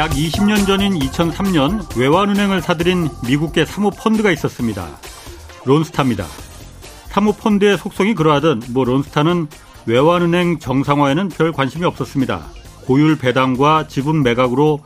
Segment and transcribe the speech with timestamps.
[0.00, 4.88] 약 20년 전인 2003년 외환은행을 사들인 미국계 사모펀드가 있었습니다.
[5.66, 6.24] 론스타입니다.
[7.08, 9.48] 사모펀드의 속성이 그러하듯 뭐 론스타는
[9.84, 12.46] 외환은행 정상화에는 별 관심이 없었습니다.
[12.86, 14.80] 고율 배당과 지분 매각으로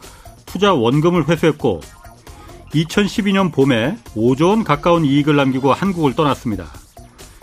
[0.46, 1.80] 투자 원금을 회수했고
[2.72, 6.66] 2012년 봄에 5조 원 가까운 이익을 남기고 한국을 떠났습니다.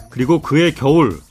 [0.09, 1.21] 그리고 그해 겨울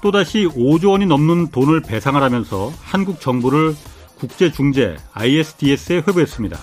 [0.00, 3.74] 또다시 5조 원이 넘는 돈을 배상을 하면서 한국 정부를
[4.18, 6.58] 국제중재 ISDS에 회부했습니다.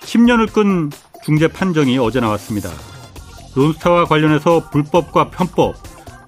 [0.00, 0.90] 10년을 끈
[1.24, 2.70] 중재 판정이 어제 나왔습니다.
[3.54, 5.76] 론스타와 관련해서 불법과 편법,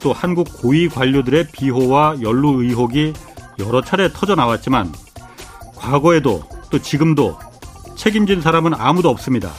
[0.00, 3.14] 또 한국 고위 관료들의 비호와 연루 의혹이
[3.58, 4.92] 여러 차례 터져 나왔지만
[5.76, 7.38] 과거에도 또 지금도
[7.96, 9.50] 책임진 사람은 아무도 없습니다.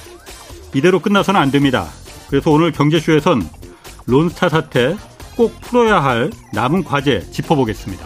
[0.74, 1.88] 이대로 끝나서는 안 됩니다.
[2.30, 3.48] 그래서 오늘 경제쇼에선
[4.06, 4.96] 론스타 사태
[5.36, 8.06] 꼭 풀어야 할 남은 과제 짚어보겠습니다.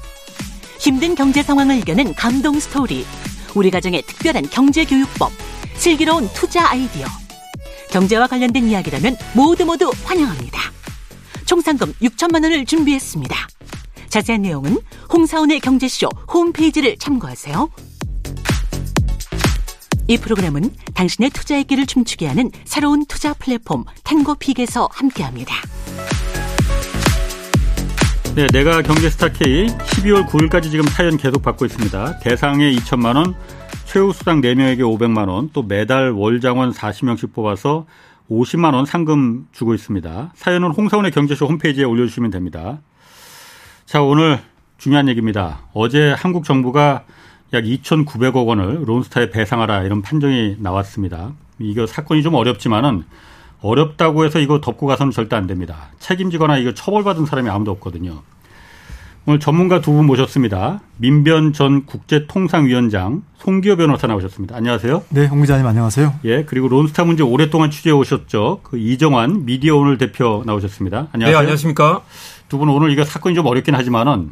[0.81, 3.05] 힘든 경제 상황을 이겨낸 감동 스토리
[3.53, 5.31] 우리 가정의 특별한 경제 교육법
[5.75, 7.05] 슬기로운 투자 아이디어
[7.91, 10.59] 경제와 관련된 이야기라면 모두 모두 환영합니다.
[11.45, 13.47] 총 상금 6천만 원을 준비했습니다.
[14.09, 14.79] 자세한 내용은
[15.13, 17.69] 홍사훈의 경제쇼 홈페이지를 참고하세요.
[20.07, 25.53] 이 프로그램은 당신의 투자의 길을 춤추게 하는 새로운 투자 플랫폼 탱고픽에서 함께합니다.
[28.33, 32.19] 네, 내가 경제스타 K 12월 9일까지 지금 사연 계속 받고 있습니다.
[32.19, 33.35] 대상에 2천만 원,
[33.83, 37.85] 최우 수당 4명에게 500만 원, 또 매달 월장원 40명씩 뽑아서
[38.29, 40.31] 50만 원 상금 주고 있습니다.
[40.33, 42.79] 사연은 홍사원의 경제쇼 홈페이지에 올려주시면 됩니다.
[43.85, 44.39] 자, 오늘
[44.77, 45.63] 중요한 얘기입니다.
[45.73, 47.03] 어제 한국 정부가
[47.51, 51.33] 약 2,900억 원을 론스타에 배상하라 이런 판정이 나왔습니다.
[51.59, 53.03] 이거 사건이 좀 어렵지만은
[53.61, 55.89] 어렵다고 해서 이거 덮고 가서는 절대 안 됩니다.
[55.99, 58.21] 책임지거나 이거 처벌받은 사람이 아무도 없거든요.
[59.27, 60.81] 오늘 전문가 두 분 모셨습니다.
[60.97, 64.55] 민변 전 국제통상위원장 송기호 변호사 나오셨습니다.
[64.55, 65.03] 안녕하세요.
[65.09, 66.15] 네, 홍 기자님 안녕하세요.
[66.25, 68.61] 예, 그리고 론스타 문제 오랫동안 취재해 오셨죠.
[68.63, 71.09] 그 이정환 미디어 오늘 대표 나오셨습니다.
[71.11, 71.37] 안녕하세요.
[71.37, 72.01] 네, 안녕하십니까.
[72.49, 74.31] 두 분 오늘 이거 사건이 좀 어렵긴 하지만은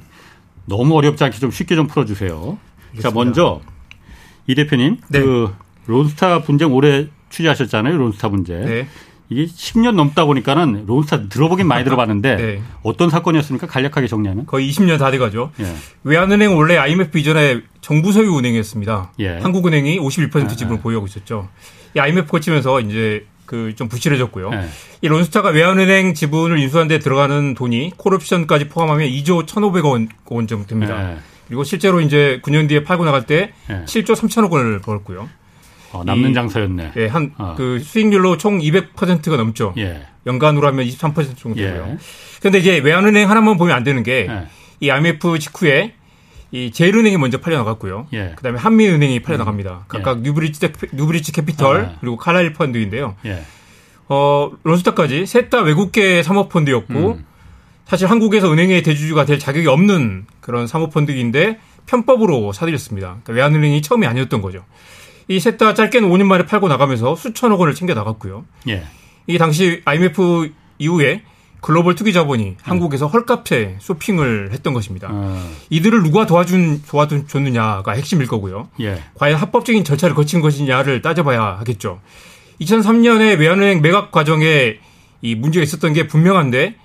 [0.66, 2.58] 너무 어렵지 않게 좀 쉽게 좀 풀어주세요.
[2.90, 3.02] 알겠습니다.
[3.10, 3.62] 자, 먼저
[4.48, 5.22] 이 대표님, 네.
[5.22, 5.54] 그
[5.86, 7.96] 론스타 분쟁 오래 취재하셨잖아요.
[7.96, 8.56] 론스타 문제.
[8.58, 8.88] 네.
[9.30, 12.62] 이게 10년 넘다 보니까는 론스타 들어보긴 많이 들어봤는데 네.
[12.84, 13.68] 어떤 사건이었습니까?
[13.68, 15.52] 간략하게 정리하면 거의 20년 다 돼가죠.
[15.60, 15.76] 예.
[16.04, 19.14] 외환은행 원래 IMF 이전에 정부 소유 은행이었습니다.
[19.20, 19.38] 예.
[19.38, 20.82] 한국은행이 51% 지분을 예.
[20.82, 21.48] 보유하고 있었죠.
[21.96, 24.52] 이 IMF 거치면서 이제 그 좀 부실해졌고요.
[24.52, 24.68] 네.
[25.02, 31.02] 이 론스타가 외환은행 지분을 인수한 데 들어가는 돈이 콜옵션까지 포함하면 2조 1,500억 원 정도 됩니다.
[31.02, 31.18] 네.
[31.48, 33.84] 그리고 실제로 이제 9년 뒤에 팔고 나갈 때 네.
[33.86, 35.28] 7조 3천억 원을 벌었고요.
[35.92, 36.92] 어, 남는 장사였네.
[36.98, 37.84] 예, 한그 어.
[37.84, 39.74] 수익률로 총 200%가 넘죠.
[39.78, 40.06] 예.
[40.26, 41.88] 연간으로 하면 23% 정도 되고요.
[41.92, 41.98] 예.
[42.40, 44.28] 그런데 이제 외환은행 하나만 보면 안 되는 게이
[44.82, 44.92] 예.
[44.92, 45.94] IMF 직후에
[46.52, 48.08] 이 제일은행이 먼저 팔려 나갔고요.
[48.14, 48.34] 예.
[48.36, 49.72] 그다음에 한미은행이 팔려 나갑니다.
[49.72, 49.84] 음.
[49.88, 50.22] 각각 예.
[50.22, 51.96] 뉴브리지 뉴브리지 캐피털 아.
[52.00, 53.16] 그리고 카라일 펀드인데요.
[53.26, 53.44] 예.
[54.08, 57.26] 어, 론스타까지 셋 다 외국계 사모펀드였고 음.
[57.86, 63.18] 사실 한국에서 은행의 대주주가 될 자격이 없는 그런 사모펀드인데 편법으로 사들였습니다.
[63.24, 64.64] 그러니까 외환은행이 처음이 아니었던 거죠.
[65.30, 68.46] 이 셋 다 짧게는 5년 만에 팔고 나가면서 수천억 원을 챙겨 나갔고요.
[68.68, 68.84] 예.
[69.28, 71.22] 이 당시 IMF 이후에
[71.62, 72.56] 글로벌 투기 자본이 음.
[72.62, 75.10] 한국에서 헐값에 쇼핑을 했던 것입니다.
[75.12, 75.56] 음.
[75.70, 78.70] 이들을 누가 도와준 도와줬느냐가 핵심일 거고요.
[78.82, 79.04] 예.
[79.16, 82.00] 과연 합법적인 절차를 거친 것이냐를 따져봐야 하겠죠.
[82.62, 84.80] 2003년에 외환은행 매각 과정에
[85.22, 86.76] 이 문제가 있었던 게 분명한데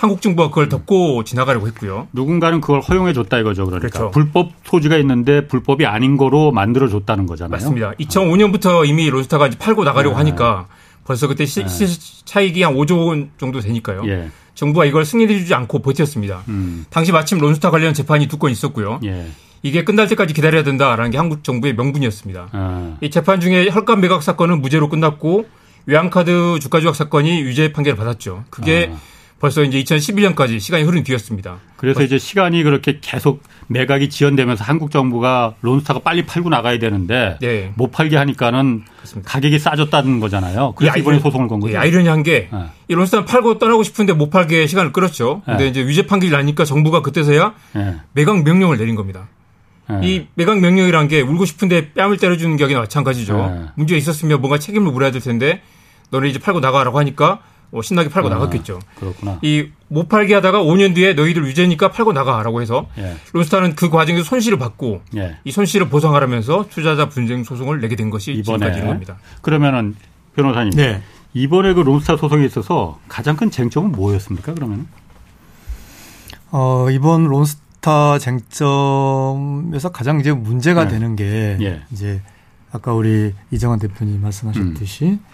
[0.00, 2.08] 한국 정부가 그걸 덮고 지나가려고 했고요.
[2.14, 3.66] 누군가는 그걸 허용해 줬다 이거죠.
[3.66, 4.10] 그러니까 그렇죠.
[4.10, 7.50] 불법 소지가 있는데 불법이 아닌 거로 만들어 줬다는 거잖아요.
[7.50, 7.92] 맞습니다.
[8.00, 10.18] 2005년부터 이미 로스타가 팔고 나가려고 네.
[10.18, 10.68] 하니까
[11.04, 14.02] 벌써 그때 시, 시 차익이 한 5조 원 정도 되니까요.
[14.06, 14.30] 예.
[14.54, 16.44] 정부가 이걸 승인해주지 않고 버텼습니다.
[16.48, 16.86] 음.
[16.88, 19.00] 당시 마침 론스타 관련 재판이 두 건 있었고요.
[19.04, 19.26] 예.
[19.62, 22.48] 이게 끝날 때까지 기다려야 된다라는 게 한국 정부의 명분이었습니다.
[22.52, 22.96] 아.
[23.02, 25.44] 이 재판 중에 혈관 매각 사건은 무죄로 끝났고
[25.84, 28.44] 외환카드 주가 조작 사건이 유죄 판결을 받았죠.
[28.48, 28.98] 그게 아.
[29.40, 31.56] 벌써 이제 2011년까지 시간이 흐른 뒤였습니다.
[31.76, 37.72] 그래서 이제 시간이 그렇게 계속 매각이 지연되면서 한국 정부가 론스타가 빨리 팔고 나가야 되는데 네.
[37.74, 39.30] 못 팔게 하니까는 그렇습니다.
[39.30, 40.74] 가격이 싸졌다는 거잖아요.
[40.76, 41.72] 그래서 이번에 아이러니, 소송을 건 거죠.
[41.72, 42.94] 예, 아이러니한 게이 네.
[42.94, 45.40] 론스타는 팔고 떠나고 싶은데 못 팔게 시간을 끌었죠.
[45.46, 45.70] 근데 네.
[45.70, 47.96] 이제 유죄 판결이 나니까 정부가 그때서야 네.
[48.12, 49.28] 매각 명령을 내린 겁니다.
[49.88, 50.00] 네.
[50.02, 53.36] 이 매각 명령이란 게 울고 싶은데 뺨을 때려주는 격이나 마찬가지죠.
[53.36, 53.66] 네.
[53.74, 55.62] 문제가 있었으면 뭔가 책임을 물어야 될 텐데
[56.10, 57.40] 너네 이제 팔고 나가라고 하니까
[57.72, 58.78] 어, 신나게 팔고 아, 나갔겠죠.
[58.96, 59.38] 그렇구나.
[59.42, 63.16] 이 못 팔게 하다가 5년 뒤에 너희들 유죄니까 팔고 나가라고 해서 예.
[63.32, 65.36] 론스타는 그 과정에서 손실을 받고 예.
[65.44, 69.18] 이 손실을 보상하라면서 투자자 분쟁 소송을 내게 된 것이 이번에 지금까지 겁니다.
[69.42, 69.96] 그러면은
[70.36, 71.02] 변호사님, 네.
[71.34, 74.54] 이번에 그 론스타 소송에 있어서 가장 큰 쟁점은 뭐였습니까?
[74.54, 74.86] 그러면?
[76.52, 80.90] 어 이번 론스타 쟁점에서 가장 이제 문제가 네.
[80.90, 81.82] 되는 게 예.
[81.90, 82.22] 이제
[82.70, 85.24] 아까 우리 이정환 대표님 말씀하셨듯이 음.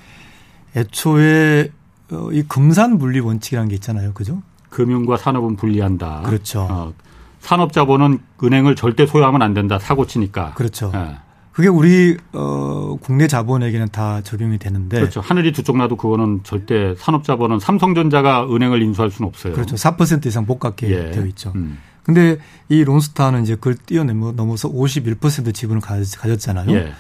[0.75, 1.69] 애초에
[2.11, 4.13] 어, 이 금산 분리 원칙이라는 게 있잖아요.
[4.15, 4.43] 그죠?
[4.71, 6.23] 금융과 산업은 분리한다.
[6.27, 6.67] 그렇죠.
[6.71, 6.93] 어,
[7.41, 9.79] 산업자본은 은행을 절대 소유하면 안 된다.
[9.79, 10.53] 사고 치니까.
[10.55, 10.91] 그렇죠.
[10.95, 11.17] 예.
[11.53, 15.21] 그게 우리 어 국내 자본에게는 다 적용이 되는데 그렇죠.
[15.23, 19.55] 하늘이 두 쪽 나도 그거는 절대 산업자본은 삼성전자가 은행을 인수할 수는 없어요.
[19.55, 19.75] 그렇죠.
[19.77, 21.11] 4% 이상 못 갖게 예.
[21.13, 21.53] 되어 있죠.
[21.55, 21.79] 음.
[22.03, 22.37] 근데
[22.69, 26.71] 이 론스타는 이제 그걸 뛰어넘어서 51% 지분을 가졌잖아요.
[26.73, 26.93] 예.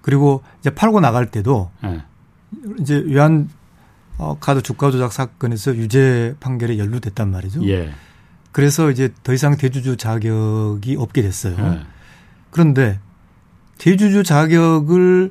[0.00, 2.02] 그리고 이제 팔고 나갈 때도 예.
[2.80, 3.50] 이제 외환
[4.18, 7.66] 어, 카드 주가 조작 사건에서 유죄 판결에 연루됐단 말이죠.
[7.68, 7.92] 예.
[8.52, 11.56] 그래서 이제 더 이상 대주주 자격이 없게 됐어요.
[11.56, 11.80] 예.
[12.50, 12.98] 그런데
[13.78, 15.30] 대주주 자격을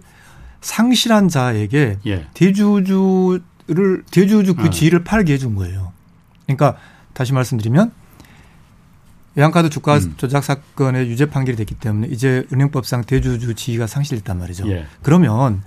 [0.61, 2.27] 상실한 자에게 예.
[2.33, 3.41] 대주주를
[4.09, 4.69] 대주주 그 예.
[4.69, 5.91] 지위를 팔게 해준 거예요.
[6.45, 6.77] 그러니까
[7.13, 7.91] 다시 말씀드리면
[9.35, 10.13] 외환카드 주가 음.
[10.17, 14.69] 조작 사건의 유죄 판결이 됐기 때문에 이제 은행법상 대주주 지위가 상실됐단 말이죠.
[14.71, 14.85] 예.
[15.03, 15.61] 그러면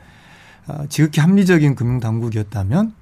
[0.66, 2.94] 아, 지극히 합리적인 금융당국이었다면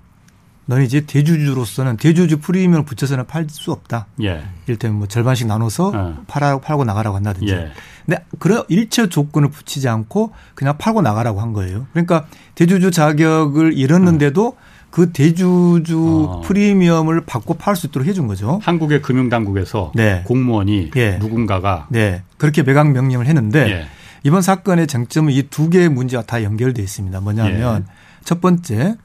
[0.68, 4.06] 너는 이제 대주주로서는 대주주 프리미엄을 붙여서는 팔 수 없다.
[4.22, 4.42] 예.
[4.66, 6.18] 이를테면 뭐 절반씩 나눠서 어.
[6.26, 7.50] 팔아 팔고 나가라고 한다든지.
[7.54, 7.70] 예.
[8.04, 11.86] 근데 그런 일체 조건을 붙이지 않고 그냥 팔고 나가라고 한 거예요.
[11.92, 14.56] 그러니까 대주주 자격을 잃었는데도 어.
[14.90, 16.40] 그 대주주 어.
[16.42, 18.60] 프리미엄을 받고 팔 수 있도록 해준 거죠.
[18.62, 20.22] 한국의 금융당국에서 네.
[20.26, 21.16] 공무원이 예.
[21.16, 22.22] 누군가가 네.
[22.36, 23.86] 그렇게 매각 명령을 했는데 예.
[24.22, 27.20] 이번 사건의 쟁점은 이 두 개의 문제와 다 연결돼 있습니다.
[27.20, 27.92] 뭐냐면 예.
[28.24, 28.96] 첫 번째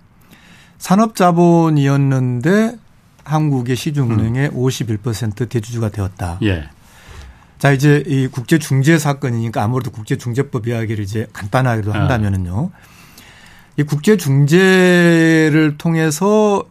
[0.84, 2.78] 산업자본이었는데
[3.24, 4.56] 한국의 시중은행의 음.
[4.56, 6.40] 51% 대주주가 되었다.
[6.44, 6.66] 예.
[7.58, 12.00] 자 이제 이 국제 중재 사건이니까 아무래도 국제 중재법 이야기를 이제 간단하게도 아.
[12.02, 12.72] 한다면은요.
[13.78, 16.66] 이 국제 중재를 통해서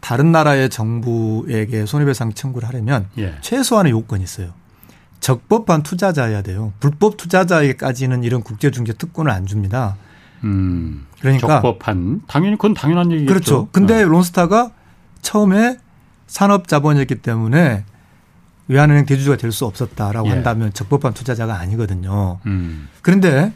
[0.00, 3.34] 다른 나라의 정부에게 손해배상 청구를 하려면 예.
[3.42, 4.54] 최소한의 요건이 있어요.
[5.20, 6.72] 적법한 투자자여야 돼요.
[6.80, 9.96] 불법 투자자에게까지는 이런 국제 중재 특권을 안 줍니다.
[10.44, 11.06] 음.
[11.20, 13.26] 그러니까 적법한 당연히 그건 당연한 얘기죠.
[13.28, 13.68] 그렇죠.
[13.72, 14.06] 근데 어.
[14.06, 14.70] 론스타가
[15.22, 15.78] 처음에
[16.26, 17.84] 산업 자본이었기 때문에
[18.68, 20.30] 외환은행 대주주가 될 수 없었다라고 예.
[20.32, 22.38] 한다면 적법한 투자자가 아니거든요.
[22.46, 22.88] 음.
[23.02, 23.52] 그런데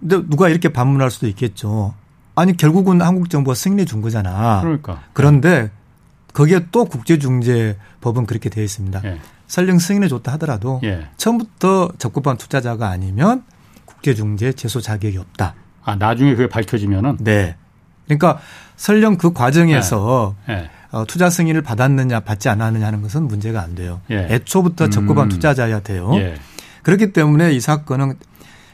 [0.00, 1.94] 근데 누가 이렇게 반문할 수도 있겠죠.
[2.34, 4.60] 아니 결국은 한국 정부가 승인해 준 거잖아.
[4.60, 5.02] 그러니까.
[5.12, 5.70] 그런데
[6.34, 9.00] 거기에 또 국제중재법은 그렇게 되어 있습니다.
[9.04, 9.18] 예.
[9.48, 11.08] 설령 승인해 줬다 하더라도 예.
[11.16, 13.42] 처음부터 적법한 투자자가 아니면
[13.86, 15.54] 국제중재 제소 자격이 없다.
[15.88, 17.16] 아, 나중에 그게 밝혀지면은?
[17.20, 17.56] 네.
[18.04, 18.40] 그러니까
[18.76, 20.56] 설령 그 과정에서 네.
[20.56, 20.70] 네.
[20.90, 24.02] 어, 투자 승인을 받았느냐 받지 않았느냐 하는 것은 문제가 안 돼요.
[24.10, 24.26] 예.
[24.30, 25.28] 애초부터 적법한 음.
[25.30, 26.10] 투자자야 돼요.
[26.14, 26.34] 예.
[26.82, 28.14] 그렇기 때문에 이 사건은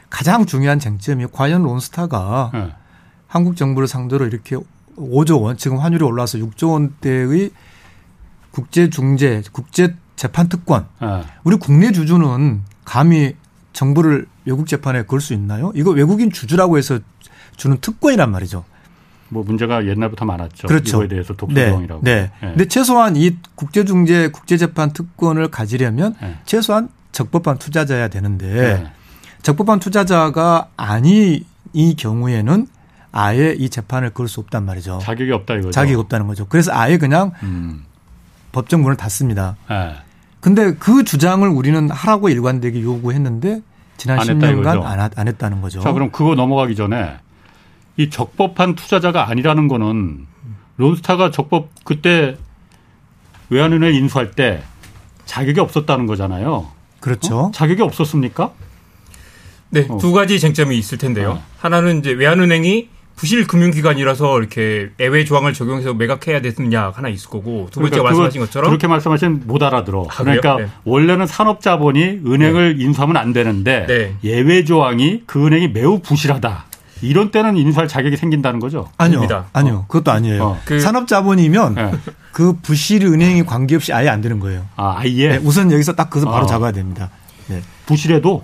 [0.09, 2.73] 가장 중요한 쟁점이 과연 론스타가 예.
[3.27, 4.57] 한국 정부를 상대로 이렇게
[4.97, 7.51] 5조 원, 지금 환율이 올라서 6조 원대의
[8.51, 10.85] 국제 중재, 국제 재판 특권.
[11.01, 11.23] 예.
[11.45, 13.35] 우리 국내 주주는 감히
[13.75, 15.71] 정부를 외국 재판에 걸 수 있나요?
[15.75, 16.97] 이거 외국인 주주라고 해서
[17.57, 18.63] 주는 특권이란 말이죠.
[19.29, 20.67] 뭐 문제가 옛날부터 많았죠.
[20.67, 20.97] 그렇죠.
[20.97, 22.01] 이거에 대해서 독소동이라고.
[22.03, 22.13] 네.
[22.15, 22.31] 네.
[22.41, 22.47] 네.
[22.49, 26.37] 근데 최소한 이 국제중재 국제재판 특권을 가지려면 네.
[26.45, 28.91] 최소한 적법한 투자자야 되는데 네.
[29.41, 32.67] 적법한 투자자가 아니 이 경우에는
[33.11, 34.99] 아예 이 재판을 걸 수 없단 말이죠.
[35.01, 35.71] 자격이 없다 이거죠.
[35.71, 36.45] 자격이 없다는 거죠.
[36.47, 37.83] 그래서 아예 그냥 음.
[38.51, 39.55] 법정 문을 닫습니다.
[40.45, 40.55] 네.
[40.55, 43.61] 근데 그 주장을 우리는 하라고 일관되게 요구했는데
[43.97, 45.79] 지난 안 10년간 안, 안 했다는 거죠.
[45.79, 47.17] 자, 그럼 그거 넘어가기 전에
[47.97, 50.27] 이 적법한 투자자가 아니라는 거는
[50.77, 52.37] 론스타가 적법 그때
[53.49, 54.61] 외환은행 인수할 때
[55.25, 56.67] 자격이 없었다는 거잖아요.
[56.99, 57.39] 그렇죠.
[57.39, 57.51] 어?
[57.51, 58.51] 자격이 없었습니까?
[59.69, 59.97] 네, 어.
[59.97, 61.31] 두 가지 쟁점이 있을 텐데요.
[61.31, 61.43] 어.
[61.57, 67.79] 하나는 이제 외환은행이 부실 금융기관이라서 이렇게 애외 조항을 적용해서 매각해야 되느냐 하나 있을 거고 두
[67.79, 70.05] 번째 그러니까 말씀하신 것처럼 그렇게 말씀하시면 못 알아들어.
[70.09, 70.67] 아, 그러니까 네.
[70.83, 72.83] 원래는 산업자본이 은행을 네.
[72.83, 74.15] 인수하면 안 되는데 네.
[74.23, 76.65] 예외 조항이 그 은행이 매우 부실하다.
[77.01, 78.89] 이런 때는 인수할 자격이 생긴다는 거죠?
[78.97, 79.19] 아니요.
[79.19, 79.45] 아닙니다.
[79.53, 79.75] 아니요.
[79.75, 79.85] 어.
[79.87, 80.43] 그것도 아니에요.
[80.43, 80.61] 어.
[80.65, 81.91] 그 산업자본이면 네.
[82.31, 84.65] 그 부실 은행이 관계없이 아예 안 되는 거예요.
[84.75, 85.29] 아, 아예?
[85.29, 86.47] 네, 우선 여기서 딱 그것을 바로 어.
[86.47, 87.09] 잡아야 됩니다.
[87.47, 87.61] 네.
[87.85, 88.43] 부실해도?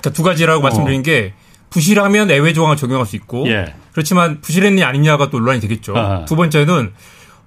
[0.00, 0.62] 그러니까 두 가지라고 어.
[0.62, 1.32] 말씀드린 게
[1.72, 3.74] 부실하면 애외 조항을 적용할 수 있고 예.
[3.92, 5.96] 그렇지만 부실했느냐 아니냐가 또 논란이 되겠죠.
[5.96, 6.24] 아하.
[6.26, 6.92] 두 번째는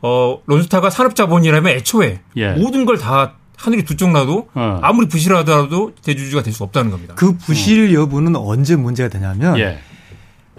[0.01, 2.51] 어, 론스타가 산업자본이라면 애초에 예.
[2.53, 4.79] 모든 걸 다 하늘이 두 쪽 나도 어.
[4.83, 7.13] 아무리 부실하더라도 대주주가 될 수 없다는 겁니다.
[7.15, 9.79] 그 부실 여부는 언제 문제가 되냐면 예.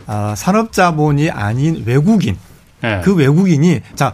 [0.06, 2.36] 아, 산업자본이 아닌 외국인
[2.84, 3.00] 예.
[3.04, 4.12] 그 외국인이 자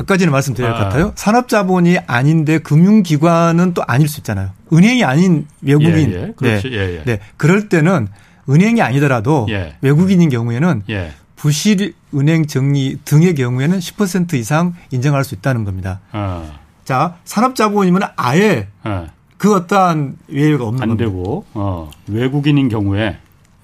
[0.00, 0.72] 여기까지는 말씀드릴 아.
[0.74, 1.12] 것 같아요.
[1.14, 4.50] 산업자본이 아닌데 금융기관은 또 아닐 수 있잖아요.
[4.72, 6.12] 은행이 아닌 외국인.
[6.12, 6.32] 예, 예.
[6.36, 6.70] 그렇지.
[6.70, 6.76] 네.
[6.76, 7.20] 예, 네.
[7.36, 8.08] 그럴 때는
[8.48, 9.76] 은행이 아니더라도 예.
[9.80, 11.12] 외국인인 경우에는 예.
[11.36, 16.00] 부실 은행 정리 등의 경우에는 10% 이상 인정할 수 있다는 겁니다.
[16.12, 16.50] 어.
[16.84, 19.06] 자, 산업자본이면 아예 어.
[19.36, 21.08] 그 어떠한 외유가 없는 안 겁니다.
[21.10, 21.90] 되고 어.
[22.08, 23.18] 외국인인 경우에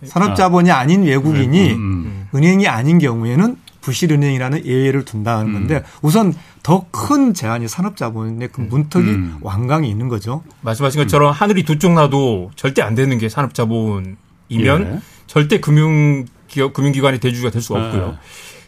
[0.04, 2.28] 산업자본이 아닌 외국인이 음, 음.
[2.34, 5.52] 은행이 아닌 경우에는 부실은행이라는 예외를 둔다는 음.
[5.54, 9.36] 건데 우선 더 큰 제한이 산업자본의 그 문턱이 음.
[9.40, 10.42] 완강히 있는 거죠.
[10.62, 14.16] 말씀하신 것처럼 하늘이 두 쪽 나도 절대 안 되는 게 산업자본
[14.50, 15.00] 이면 예.
[15.26, 18.18] 절대 금융 기업 금융기관의 대주주가 될 수가 없고요.
[18.18, 18.18] 예.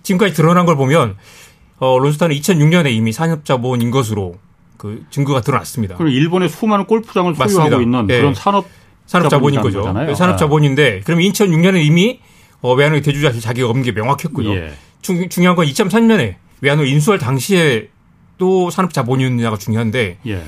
[0.02, 1.16] 지금까지 드러난 걸 보면
[1.78, 4.36] 어, 론스타는 2006년에 이미 산업자본 인 것으로
[4.78, 5.96] 그 증거가 드러났습니다.
[5.96, 7.82] 그럼 일본의 수많은 골프장을 소유하고 맞습니다.
[7.82, 8.18] 있는 네.
[8.18, 8.66] 그런 산업
[9.06, 9.80] 산업자본인 거죠.
[9.80, 10.14] 거잖아요.
[10.14, 11.04] 산업자본인데 아.
[11.04, 12.20] 그럼 2006년에 이미
[12.60, 14.54] 어, 외환의 대주자 자기가 없는 게 명확했고요.
[14.54, 14.72] 예.
[15.02, 17.88] 중, 중요한 건 2003년에 외환을 인수할 당시에
[18.38, 20.42] 또 산업자본이었느냐가 중요한데 예.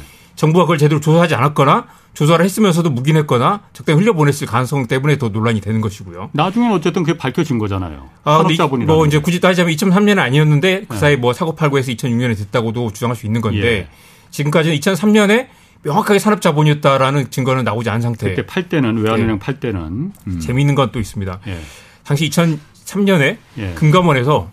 [0.44, 5.80] 정부가 그걸 제대로 조사하지 않았거나 조사를 했으면서도 묵인했거나 적당히 흘려보냈을 가능성 때문에 더 논란이 되는
[5.80, 6.30] 것이고요.
[6.32, 8.08] 나중에 어쨌든 그게 밝혀진 거잖아요.
[8.24, 12.36] 아, 산업자본이 뭐 이제 굳이 따지자면 2003년은 아니었는데 그 사이 뭐 사고 팔고 해서 2006년에
[12.36, 13.88] 됐다고도 주장할 수 있는 건데 예.
[14.30, 15.48] 지금까지는 2003년에
[15.82, 18.28] 명확하게 산업자본이었다라는 증거는 나오지 않은 상태.
[18.30, 19.38] 그때 팔 때는 외환은행 예.
[19.38, 20.40] 팔 때는 음.
[20.40, 21.40] 재미있는 건 또 있습니다.
[21.46, 21.58] 예.
[22.04, 23.72] 당시 2003년에 예.
[23.74, 24.50] 금감원에서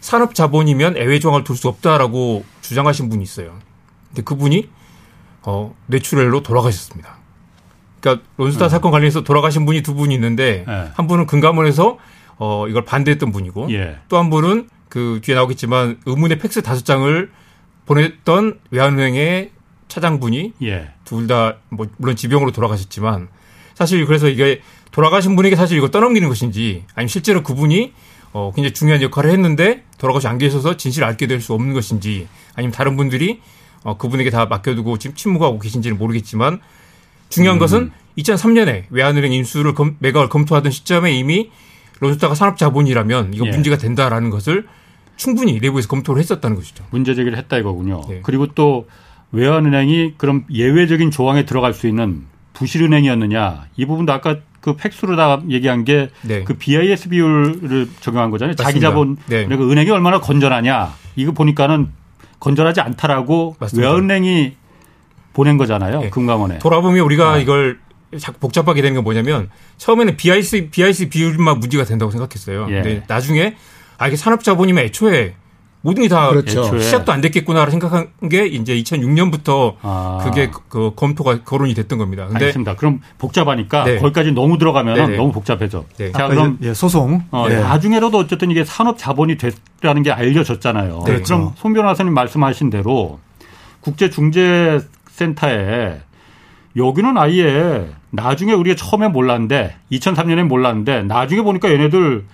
[0.00, 3.52] 산업자본이면 애외 조항을 둘 수 없다라고 주장하신 분이 있어요.
[4.08, 4.68] 근데 그분이
[5.44, 7.16] 어, 뇌출혈로 돌아가셨습니다.
[8.00, 8.68] 그러니까 론스타 네.
[8.70, 10.90] 사건 관련해서 돌아가신 분이 두 분이 있는데 네.
[10.94, 11.98] 한 분은 금감원에서
[12.38, 13.98] 어, 이걸 반대했던 분이고 예.
[14.08, 17.30] 또한 분은 그 뒤에 나오겠지만 의문의 팩스 다섯 장을
[17.86, 19.50] 보냈던 외환은행의
[19.88, 20.90] 차장분이 예.
[21.04, 23.28] 둘다 뭐 물론 지병으로 돌아가셨지만
[23.74, 27.92] 사실 그래서 이게 돌아가신 분에게 사실 이거 떠넘기는 것인지 아니면 실제로 그분이
[28.32, 32.72] 어 굉장히 중요한 역할을 했는데 돌아가시 안 계셔서 진실을 알게 될 수 없는 것인지 아니면
[32.72, 33.40] 다른 분들이
[33.84, 36.60] 어, 그분에게 다 맡겨두고 지금 침묵하고 계신지는 모르겠지만
[37.28, 37.60] 중요한 음.
[37.60, 41.50] 것은 2003년에 외환은행 인수를 검, 매각을 검토하던 시점에 이미
[42.00, 43.50] 로스타가 산업자본이라면 이거 예.
[43.50, 44.66] 문제가 된다라는 것을
[45.16, 46.84] 충분히 내부에서 검토를 했었다는 것이죠.
[46.90, 48.02] 문제 제기를 했다 이거군요.
[48.10, 48.20] 예.
[48.22, 48.88] 그리고 또
[49.30, 52.24] 외환은행이 그럼 예외적인 조항에 들어갈 수 있는
[52.54, 56.44] 부실은행이었느냐 이 부분도 아까 그 팩스로 다 얘기한 게그 네.
[56.44, 58.54] 그 BIS 비율을 적용한 거잖아요.
[58.58, 58.62] 맞습니다.
[58.64, 59.44] 자기 자본 네.
[59.44, 61.88] 그러니까 은행이 얼마나 건전하냐 이거 보니까는
[62.42, 63.88] 건전하지 않다라고 맞습니다.
[63.88, 64.56] 외은행이
[65.32, 66.00] 보낸 거잖아요.
[66.00, 66.10] 네.
[66.10, 66.58] 금감원에.
[66.58, 67.38] 돌아보면 우리가 아.
[67.38, 67.78] 이걸
[68.18, 72.66] 자꾸 복잡하게 되는 건 뭐냐면 처음에는 BIC, BIC 비율만 문제가 된다고 생각했어요.
[72.68, 72.82] 예.
[72.82, 73.54] 근데 나중에
[73.96, 75.34] 아, 이게 산업자본이면 애초에
[75.82, 76.78] 모든 게다 그렇죠.
[76.78, 80.20] 시작도 안 됐겠구나를 생각한 게 이제 2006년부터 아.
[80.22, 82.26] 그게 그, 그 검토가 거론이 됐던 겁니다.
[82.26, 82.76] 근데 알겠습니다.
[82.76, 83.98] 그럼 복잡하니까 네.
[83.98, 85.16] 거기까지 너무 들어가면 네, 네.
[85.16, 85.84] 너무 복잡해져.
[85.98, 86.12] 네.
[86.12, 87.22] 자, 그럼 예, 소송.
[87.32, 87.60] 어, 네.
[87.60, 90.86] 나중에라도 어쨌든 이게 산업 자본이 됐다는 게 알려졌잖아요.
[90.86, 91.52] 네, 그럼 그렇죠.
[91.56, 93.18] 손 변호사님 말씀하신 대로
[93.80, 96.00] 국제 중재 센터에
[96.76, 102.24] 여기는 아예 나중에 우리가 처음에 몰랐는데 2003년에 몰랐는데 나중에 보니까 얘네들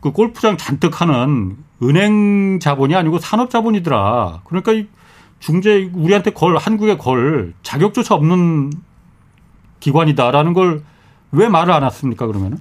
[0.00, 4.42] 그 골프장 잔뜩 하는 은행 자본이 아니고 산업 자본이더라.
[4.44, 4.86] 그러니까 이
[5.40, 8.72] 중재 우리한테 걸 한국에 걸 자격조차 없는
[9.80, 10.96] 기관이다라는 걸
[11.32, 12.58] 왜 말을 안 했습니까 그러면은?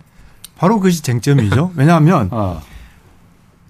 [0.57, 1.71] 바로 그것이 쟁점이죠.
[1.75, 2.61] 왜냐하면 어.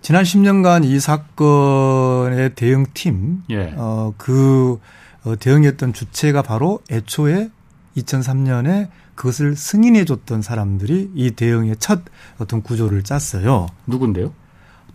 [0.01, 3.73] 지난 10년간 이 사건의 대응팀, 예.
[3.75, 4.79] 어, 그
[5.23, 7.49] 어, 대응했던 주체가 바로 애초에
[7.97, 12.01] 2003년에 그것을 승인해 줬던 사람들이 이 대응의 첫
[12.37, 13.67] 어떤 구조를 짰어요.
[13.87, 14.33] 누군데요?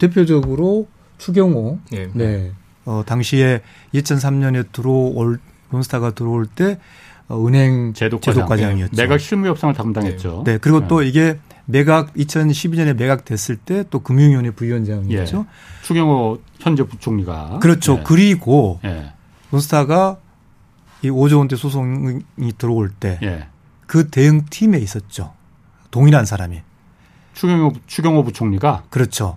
[0.00, 0.88] 대표적으로
[1.18, 1.78] 추경호.
[1.92, 2.08] 네.
[2.14, 2.52] 네.
[2.86, 3.60] 어, 당시에
[3.94, 5.38] 2003년에 들어올
[5.70, 6.78] 론스타가 들어올 때
[7.28, 8.78] 어, 은행 제도과장.
[8.78, 9.02] 이었죠 네.
[9.02, 10.42] 매각 실무 협상을 담당했죠.
[10.44, 10.58] 네.
[10.58, 10.88] 그리고 네.
[10.88, 15.46] 또 이게 매각 2012년에 매각 됐을 때 또 금융위원회 부위원장이었죠.
[15.48, 15.84] 예.
[15.84, 17.60] 추경호 현재 부총리가.
[17.62, 17.98] 그렇죠.
[18.00, 18.04] 예.
[18.04, 19.12] 그리고 예.
[19.52, 20.18] 론스타가
[21.02, 22.22] 이 5조 원대 소송이
[22.58, 23.46] 들어올 때그 예.
[24.10, 25.32] 대응 팀에 있었죠.
[25.92, 26.60] 동일한 사람이.
[27.34, 29.36] 추경호 추경호 부총리가 그렇죠.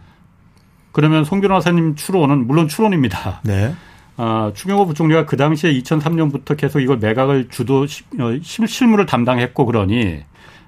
[0.94, 3.42] 그러면 송 변호사님 추론은 물론 추론입니다.
[3.44, 3.76] 네.
[4.16, 10.22] 아, 추경호 부총리가 그 당시에 2003년부터 계속 이걸 매각을 주도 어, 실무를 담당했고 그러니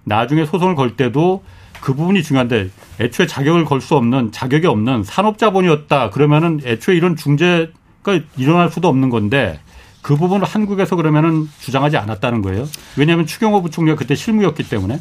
[0.03, 1.43] 나중에 소송을 걸 때도
[1.79, 8.19] 그 부분이 중요한데 애초에 자격을 걸 수 없는 자격이 없는 산업자본이었다 그러면은 애초에 이런 중재가
[8.37, 9.59] 일어날 수도 없는 건데
[10.01, 12.67] 그 부분을 한국에서 그러면은 주장하지 않았다는 거예요.
[12.97, 14.99] 왜냐하면 추경호 부총리가 그때 실무였기 때문에.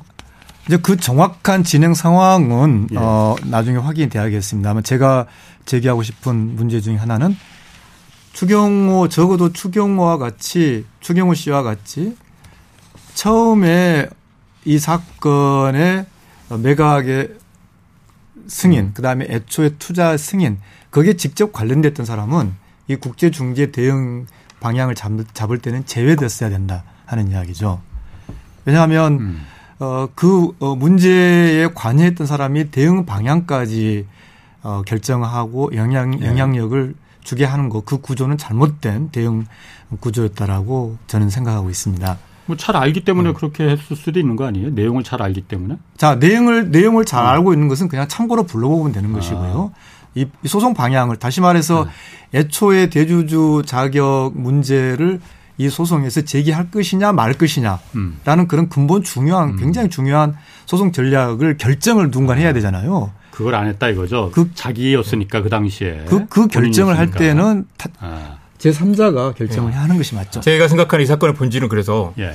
[0.66, 2.96] 이제 그 정확한 진행 상황은 예.
[2.98, 5.26] 어 나중에 확인이 돼야겠습니다만 제가
[5.66, 7.36] 제기하고 싶은 문제 중에 하나는
[8.32, 12.16] 추경호 적어도 추경호와 같이 추경호 씨와 같이
[13.14, 14.08] 처음에
[14.64, 16.06] 이 사건의
[16.48, 17.34] 매각의
[18.46, 18.90] 승인, 음.
[18.94, 20.58] 그 다음에 애초에 투자 승인,
[20.90, 22.52] 거기에 직접 관련됐던 사람은
[22.88, 24.26] 이 국제 중재 대응
[24.60, 27.80] 방향을 잡을 때는 제외됐어야 된다 하는 이야기죠.
[28.64, 29.46] 왜냐하면 음.
[29.80, 34.06] 어, 그 어, 문제에 관여했던 사람이 대응 방향까지
[34.62, 36.26] 어, 결정하고 영향 예.
[36.26, 39.46] 영향력을 주게 하는 거 그 구조는 잘못된 대응
[40.00, 42.18] 구조였다라고 저는 생각하고 있습니다.
[42.46, 43.34] 뭐 잘 알기 때문에 음.
[43.34, 44.70] 그렇게 했을 수도 있는 거 아니에요?
[44.70, 45.78] 내용을 잘 알기 때문에?
[45.96, 47.28] 자, 내용을 내용을 잘 음.
[47.28, 49.14] 알고 있는 것은 그냥 참고로 불러보면 되는 아.
[49.14, 49.72] 것이고요.
[50.16, 51.86] 이 소송 방향을 다시 말해서
[52.30, 52.38] 네.
[52.40, 55.20] 애초에 대주주 자격 문제를
[55.56, 58.48] 이 소송에서 제기할 것이냐 말 것이냐라는 음.
[58.48, 59.56] 그런 근본 중요한 음.
[59.56, 63.12] 굉장히 중요한 소송 전략을 결정을 누군가 해야 되잖아요.
[63.30, 64.30] 그걸 안 했다 이거죠.
[64.32, 67.66] 그 자기였으니까 그 당시에 그, 그 결정을 할 때는
[67.98, 68.38] 아.
[68.58, 69.76] 제 3자가 결정을 예.
[69.76, 70.40] 하는 것이 맞죠.
[70.40, 72.34] 제가 생각하는 이 사건의 본질은 그래서 예.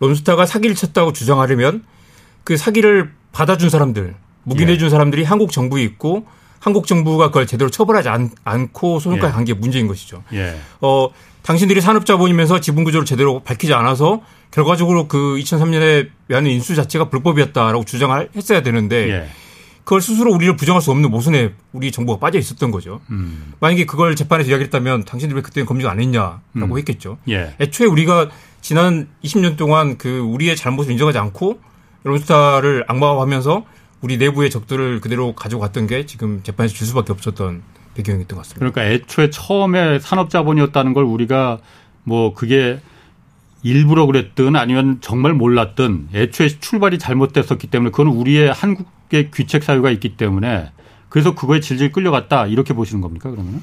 [0.00, 1.84] 론스타가 사기를 쳤다고 주장하려면
[2.44, 4.90] 그 사기를 받아준 사람들, 묵인해준 예.
[4.90, 6.26] 사람들이 한국 정부에 있고
[6.58, 8.08] 한국 정부가 그걸 제대로 처벌하지
[8.44, 9.34] 않, 고 소송까지 예.
[9.34, 10.22] 간게 문제인 것이죠.
[10.32, 10.56] 예.
[10.80, 11.08] 어,
[11.42, 18.62] 당신들이 산업자본이면서 지분구조를 제대로 밝히지 않아서 결과적으로 그 2003년에 외환 인수 자체가 불법이었다라고 주장을 했어야
[18.62, 19.28] 되는데 예.
[19.84, 23.00] 그걸 스스로 우리를 부정할 수 없는 모순에 우리 정부가 빠져 있었던 거죠.
[23.10, 23.54] 음.
[23.60, 26.78] 만약에 그걸 재판에서 이야기했다면 당신들 왜 그때는 검증 안 했냐라고 음.
[26.78, 27.18] 했겠죠.
[27.28, 27.54] 예.
[27.60, 28.30] 애초에 우리가
[28.60, 31.60] 지난 20년 동안 그 우리의 잘못을 인정하지 않고
[32.04, 33.64] 론스타를 악마화하면서
[34.02, 37.62] 우리 내부의 적들을 그대로 가져갔던 게 지금 재판에서 질 수밖에 없었던
[37.94, 38.58] 배경이었던 것 같습니다.
[38.58, 41.58] 그러니까 애초에 처음에 산업자본이었다는 걸 우리가
[42.04, 42.80] 뭐 그게
[43.62, 50.16] 일부러 그랬든 아니면 정말 몰랐든 애초에 출발이 잘못됐었기 때문에 그건 우리의 한국의 귀책 사유가 있기
[50.16, 50.70] 때문에
[51.08, 53.62] 그래서 그거에 질질 끌려갔다 이렇게 보시는 겁니까 그러면?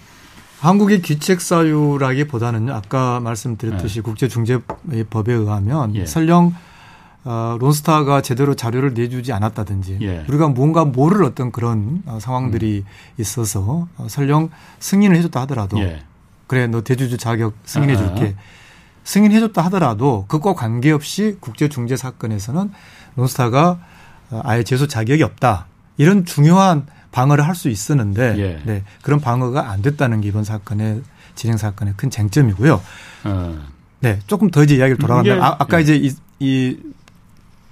[0.60, 4.02] 한국의 귀책 사유라기보다는 아까 말씀드렸듯이 네.
[4.02, 6.06] 국제중재법에 의하면 예.
[6.06, 6.56] 설령
[7.30, 10.24] 어, 론스타가 제대로 자료를 내주지 않았다든지 예.
[10.30, 13.20] 우리가 뭔가 모를 어떤 그런 어, 상황들이 음.
[13.20, 16.04] 있어서 어, 설령 승인을 해줬다 하더라도 예.
[16.48, 18.36] 그래 너 대주주 자격 승인해줄게
[19.04, 22.72] 승인해줬다 하더라도 그것과 관계없이 국제중재 사건에서는
[23.18, 23.80] 론스타가
[24.32, 28.62] 어, 아예 제소 자격이 없다 이런 중요한 방어를 할 수 있었는데 예.
[28.63, 31.02] 네, 그런 방어가 안 됐다는 게 이번 사건의
[31.36, 32.82] 진행 사건의 큰 쟁점이고요.
[33.26, 33.60] 어.
[34.00, 35.46] 네, 조금 더 이제 이야기를 돌아간다.
[35.46, 35.82] 아, 아까 예.
[35.82, 36.78] 이제 이, 이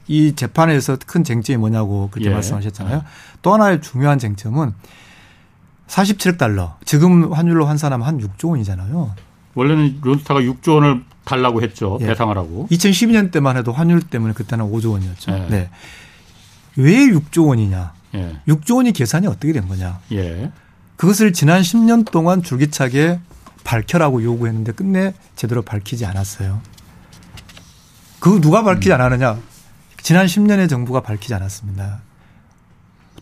[0.08, 2.34] 이 재판에서 큰 쟁점이 뭐냐고 그렇게 예.
[2.34, 3.04] 말씀하셨잖아요.
[3.42, 4.74] 또 하나의 중요한 쟁점은
[5.88, 6.78] 47억 달러.
[6.86, 9.16] 지금 환율로 환산하면 한 6조 원이잖아요.
[9.56, 11.98] 원래는 론스타가 6조 원을 달라고 했죠.
[12.02, 12.08] 예.
[12.08, 12.68] 배상하라고.
[12.72, 15.32] 2012년 때만 해도 환율 때문에 그때는 5조 원이었죠.
[15.32, 15.48] 예.
[15.50, 15.70] 네.
[16.76, 17.94] 왜 6조 원이냐?
[18.16, 18.40] 예.
[18.48, 20.00] 6조 원이 계산이 어떻게 된 거냐?
[20.12, 20.52] 예.
[20.98, 23.20] 그것을 지난 10년 동안 줄기차게
[23.64, 26.62] 밝혀라고 요구했는데 끝내 제대로 밝히지 않았어요.
[28.20, 28.96] 그 누가 밝히지 음.
[28.96, 29.38] 않았느냐?
[30.06, 32.04] 지난 10년의 정부가 밝히지 않았습니다.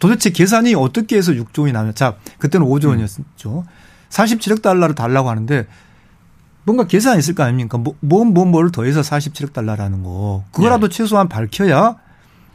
[0.02, 3.64] 도대체 계산이 어떻게 해서 6조 원이 나면 자 그때는 5조 원이었죠.
[4.10, 5.66] 47억 달러를 달라고 하는데
[6.66, 7.78] 뭔가 계산이 있을 거 아닙니까?
[7.78, 10.44] 뭐, 뭐, 뭐, 뭐를 더해서 47억 달러라는 거.
[10.52, 10.94] 그거라도 네.
[10.98, 11.96] 최소한 밝혀야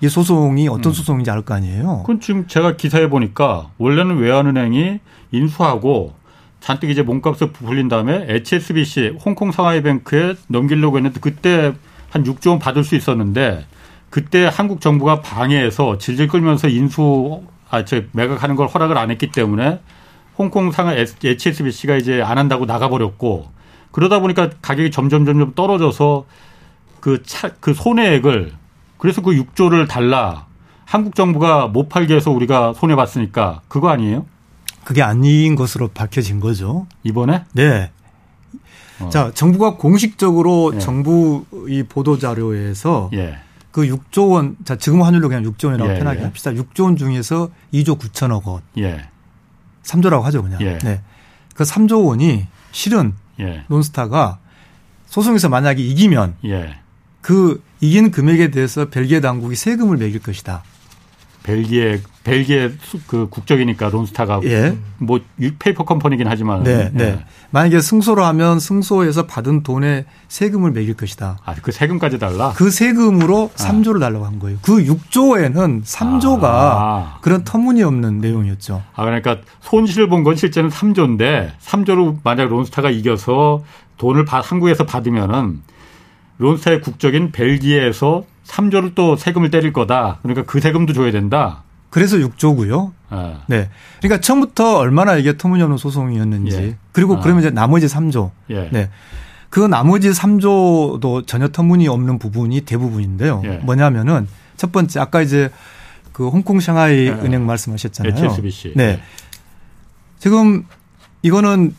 [0.03, 0.93] 이 소송이 어떤 음.
[0.93, 2.01] 소송인지 알 거 아니에요.
[2.03, 5.01] 그건 지금 제가 기사에 보니까 원래는 외환은행이
[5.33, 6.13] 인수하고
[6.61, 11.73] 잔뜩 이제 몸값을 부풀린 다음에 HSBC 홍콩 상하이뱅크에 넘기려고 했는데 그때
[12.11, 13.65] 한 6조 원 받을 수 있었는데
[14.11, 19.81] 그때 한국 정부가 방해해서 질질 끌면서 인수 아 저 매각하는 걸 허락을 안 했기 때문에
[20.39, 23.49] 홍콩 상하 HSBC가 이제 안 한다고 나가버렸고
[23.91, 26.25] 그러다 보니까 가격이 점점 점점 떨어져서
[27.01, 28.53] 그 차, 그 손해액을
[28.97, 30.47] 그래서 그 6조를 달라
[30.85, 34.25] 한국 정부가 못 팔게 해서 우리가 손해 봤으니까 그거 아니에요?
[34.85, 36.87] 그게 아닌 것으로 밝혀진 거죠.
[37.03, 37.45] 이번에?
[37.53, 37.91] 네.
[39.01, 39.11] 어.
[39.11, 40.79] 자, 정부가 공식적으로 예.
[40.79, 43.39] 정부 이 보도 자료에서 예.
[43.71, 46.25] 그 6조 원, 자, 지금 환율로 그냥 6조 원이라고 예, 편하게 예.
[46.25, 46.53] 합시다.
[46.53, 48.63] 6조 원 중에서 2조 9천억 원.
[48.79, 49.09] 예.
[49.83, 50.61] 3조라고 하죠, 그냥.
[50.63, 50.79] 예.
[50.79, 51.03] 네.
[51.55, 53.65] 그 3조 원이 실은 예.
[53.69, 54.39] 론스타가
[55.07, 56.79] 소송에서 만약에 이기면 예.
[57.21, 60.63] 그 이긴 금액에 대해서 벨기에 당국이 세금을 매길 것이다.
[61.43, 62.73] 벨기에 벨기에
[63.07, 64.77] 그 국적이니까 론스타가 예.
[64.99, 65.19] 뭐
[65.59, 67.05] 페이퍼 컴퍼니긴 하지만 네, 네.
[67.05, 67.25] 예.
[67.51, 71.39] 만약에 승소를 하면 승소에서 받은 돈에 세금을 매길 것이다.
[71.45, 72.53] 아, 그 세금까지 달라?
[72.55, 73.57] 그 세금으로 아.
[73.57, 74.59] 3조를 달라고 한 거예요.
[74.63, 77.19] 그 6조에는 3조가 아.
[77.23, 78.83] 그런 터무니없는 내용이었죠.
[78.95, 83.63] 아, 그러니까 손실을 본 건 실제는 3조인데 3조로 만약 론스타가 이겨서
[83.97, 85.63] 돈을 한국에서 받으면은
[86.39, 90.19] 론스타의 국적인 벨기에에서 3조를 또 세금을 때릴 거다.
[90.23, 91.63] 그러니까 그 세금도 줘야 된다.
[91.91, 92.93] 그래서 6조고요.
[93.11, 93.43] 아.
[93.49, 93.71] 네.
[94.01, 96.57] 그러니까 처음부터 얼마나 이게 터무니없는 소송이었는지.
[96.57, 96.77] 예.
[96.93, 97.21] 그리고 아.
[97.21, 98.31] 그러면 이제 나머지 3조.
[98.51, 98.69] 예.
[98.71, 98.91] 네.
[99.51, 103.41] 그 나머지 3조도 전혀 터무니없는 부분이 대부분인데요.
[103.45, 103.49] 예.
[103.59, 105.51] 뭐냐면은 첫 번째 아까 이제
[106.13, 107.11] 그 홍콩 샹하이 예.
[107.11, 108.15] 은행 말씀하셨잖아요.
[108.27, 108.73] HSBC.
[108.77, 108.85] 네.
[108.85, 109.01] 예.
[110.19, 110.67] 지금
[111.23, 111.75] 이거는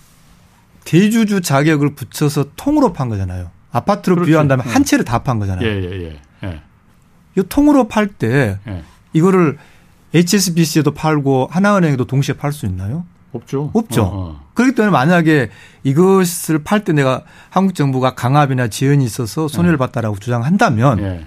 [0.85, 3.51] 대주주 자격을 붙여서 통으로 판 거잖아요.
[3.71, 4.29] 아파트로 그렇지.
[4.29, 5.67] 비유한다면 한 채를 다 판 거잖아요.
[5.67, 6.61] 예, 예, 예.
[7.37, 8.57] 이 통으로 팔 때
[9.13, 9.59] 이거를
[10.13, 13.05] HSBC에도 팔고 하나은행에도 동시에 팔 수 있나요?
[13.31, 13.69] 없죠.
[13.73, 14.03] 없죠.
[14.03, 14.49] 어, 어.
[14.55, 15.49] 그렇기 때문에 만약에
[15.83, 19.85] 이것을 팔 때 내가 한국 정부가 강압이나 지연이 있어서 손해를 네.
[19.85, 21.25] 봤다라고 주장한다면 네.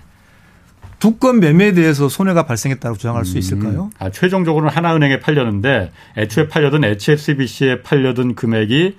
[0.99, 3.25] 두건 매매에 대해서 손해가 발생했다고 주장할 음.
[3.25, 3.91] 수 있을까요?
[3.99, 8.97] 아, 최종적으로는 하나은행에 팔렸는데 애초에 팔려던 HSBC에 팔려던 금액이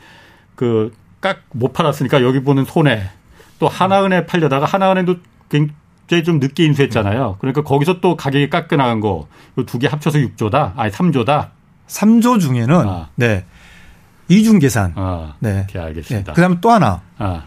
[0.56, 0.92] 그
[1.24, 3.10] 깍 못 팔았으니까 여기 보는 손해
[3.58, 5.16] 또 하나은행에 팔려다가 하나은행도
[6.14, 7.38] 굉장히 좀 늦게 인수했잖아요.
[7.40, 9.28] 그러니까 거기서 또 가격이 깎여 나간 거
[9.68, 10.74] 두 개 합쳐서 6조다.
[10.76, 11.50] 아니 3조다.
[11.88, 13.10] 3조 중에는 아.
[13.16, 13.46] 네.
[14.30, 14.94] 이중 계산.
[14.96, 15.68] 아, 네.
[15.76, 16.32] 알겠습니다.
[16.32, 16.36] 네.
[16.36, 17.02] 그다음에 또 하나.
[17.18, 17.44] 아.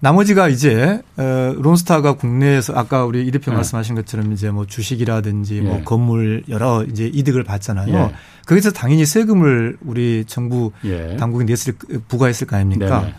[0.00, 3.56] 나머지가 이제 어, 론스타가 국내에서 아까 우리 이 대표 네.
[3.56, 5.74] 말씀하신 것처럼 이제 뭐 주식이라든지 뭐 예.
[5.76, 7.94] 뭐 건물 여러 이제 이득을 받잖아요.
[7.94, 8.12] 예.
[8.46, 11.16] 거기서 당연히 세금을 우리 정부 예.
[11.16, 11.74] 당국이 냈을
[12.08, 13.00] 부과했을 거 아닙니까?
[13.00, 13.14] 네네.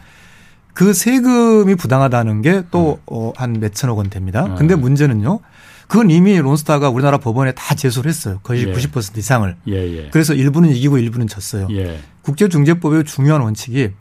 [0.73, 4.47] 그 세금이 부당하다는 게 또한 어, 몇천억 원 됩니다.
[4.49, 4.55] 아.
[4.55, 5.39] 근데 문제는요.
[5.87, 8.39] 그건 이미 론스타가 우리나라 법원에 다 제소를 했어요.
[8.41, 8.73] 거의 예.
[8.73, 9.55] 90% 이상을.
[9.67, 10.09] 예, 예.
[10.11, 11.67] 그래서 일부는 이기고 일부는 졌어요.
[11.71, 11.99] 예.
[12.23, 13.91] 국제중재법의 중요한 원칙이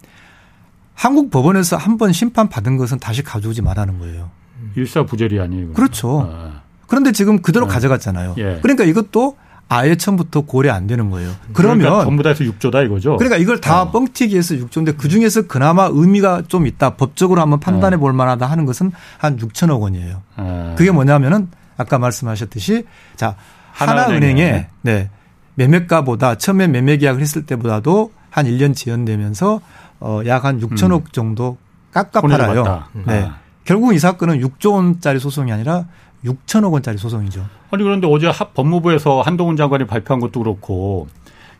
[0.95, 4.31] 한국 법원에서 한 번 심판 받은 것은 다시 가져오지 말라는 거예요.
[4.77, 5.73] 일사부재리 아니에요.
[5.73, 6.29] 그렇죠.
[6.33, 6.63] 아.
[6.87, 7.69] 그런데 지금 그대로 아.
[7.69, 8.37] 가져갔잖아요.
[8.39, 8.61] 예.
[8.63, 9.37] 그러니까 이것도
[9.73, 11.31] 아예 처음부터 고려 안 되는 거예요.
[11.53, 13.17] 그러면 그러니까 전부 다 해서 6조다 이거죠.
[13.17, 13.91] 그러니까 이걸 다 어.
[13.91, 16.97] 뻥튀기 해서 6조인데 그 중에서 그나마 의미가 좀 있다.
[16.97, 20.23] 법적으로 한번 판단해 볼 만하다 하는 것은 한 6천억 원이에요.
[20.37, 20.75] 아.
[20.77, 22.85] 그게 뭐냐면은 아까 말씀하셨듯이
[23.17, 23.35] 자
[23.73, 25.11] 하나은행에 네
[25.55, 29.61] 매매가보다 처음에 매매 계약을 했을 때보다도 한 1년 지연되면서
[30.01, 31.05] 어 약 한 6천억 음.
[31.13, 31.57] 정도
[31.93, 32.85] 깎아 팔아요.
[33.07, 33.25] 네.
[33.25, 33.37] 아.
[33.65, 35.87] 결국 이 사건은 6조 원짜리 소송이 아니라
[36.25, 37.45] 6천억 원짜리 소송이죠.
[37.71, 41.09] 아니 그런데 어제 법무부에서 한동훈 장관이 발표한 것도 그렇고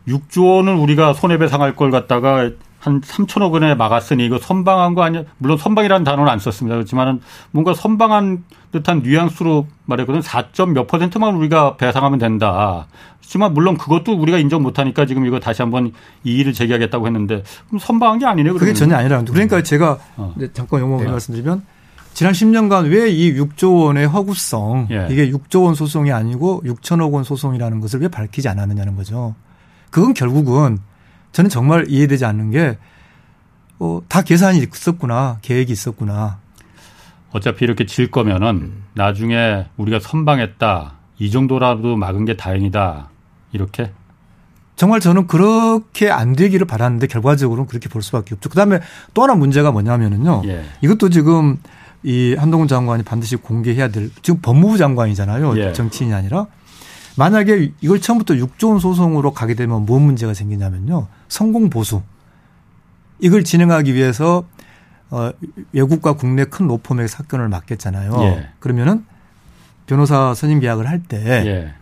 [0.07, 2.49] 6조 원을 우리가 손해배상할 걸 갖다가
[2.79, 5.23] 한 3천억 원에 막았으니 이거 선방한 거 아니야?
[5.37, 6.75] 물론 선방이라는 단어는 안 썼습니다.
[6.75, 7.21] 그렇지만은
[7.51, 10.19] 뭔가 선방한 듯한 뉘앙스로 말했거든.
[10.19, 12.87] 4점 몇 퍼센트만 우리가 배상하면 된다.
[13.21, 15.93] 하지만 물론 그것도 우리가 인정 못하니까 지금 이거 다시 한번
[16.25, 18.55] 이의를 제기하겠다고 했는데 그럼 선방한 게 아니네요.
[18.55, 20.35] 그게 전혀 아니라 그러니까 제가 어.
[20.51, 21.07] 잠깐 용어 네.
[21.09, 21.63] 말씀드리면
[22.13, 25.07] 지난 10년간 왜 이 6조 원의 허구성 예.
[25.09, 29.35] 이게 6조 원 소송이 아니고 6천억 원 소송이라는 것을 왜 밝히지 않았느냐는 거죠.
[29.89, 30.77] 그건 결국은
[31.31, 32.77] 저는 정말 이해되지 않는 게,
[33.79, 36.37] 어, 다 계산이 있었구나, 계획이 있었구나.
[37.31, 40.93] 어차피 이렇게 질 거면은 나중에 우리가 선방했다.
[41.17, 43.09] 이 정도라도 막은 게 다행이다.
[43.51, 43.91] 이렇게?
[44.75, 48.49] 정말 저는 그렇게 안 되기를 바랐는데 결과적으로는 그렇게 볼 수밖에 없죠.
[48.49, 48.79] 그 다음에
[49.13, 50.43] 또 하나 문제가 뭐냐면은요.
[50.45, 50.63] 예.
[50.81, 51.57] 이것도 지금
[52.03, 55.57] 이 한동훈 장관이 반드시 공개해야 될 지금 법무부 장관이잖아요.
[55.57, 55.73] 예.
[55.73, 56.47] 정치인이 아니라
[57.15, 61.07] 만약에 이걸 처음부터 6조 원 소송으로 가게 되면 무슨 문제가 생기냐면요.
[61.29, 62.01] 성공 보수.
[63.19, 64.43] 이걸 진행하기 위해서
[65.09, 65.31] 어
[65.71, 68.17] 외국과 국내 큰 로펌의 사건을 맡겼잖아요.
[68.23, 68.49] 예.
[68.59, 69.05] 그러면은
[69.85, 71.73] 변호사 선임 계약을 할때 예.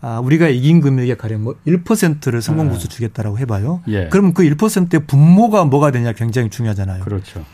[0.00, 2.88] 아, 우리가 이긴 금액에 가령 뭐 1%를 성공 보수 예.
[2.88, 3.82] 주겠다라고 해봐요.
[3.88, 4.08] 예.
[4.08, 7.02] 그러면 그 1%의 분모가 뭐가 되냐 굉장히 중요하잖아요.
[7.02, 7.44] 그렇죠.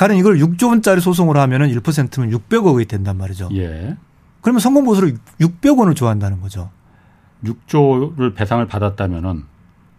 [0.00, 3.50] 가령 이걸 6조 원짜리 소송으로 하면은 1%면 600억이 된단 말이죠.
[3.52, 3.96] 예.
[4.40, 6.70] 그러면 성공 보수를 600원을 좋아한다는 거죠.
[7.44, 9.44] 6조를 배상을 받았다면은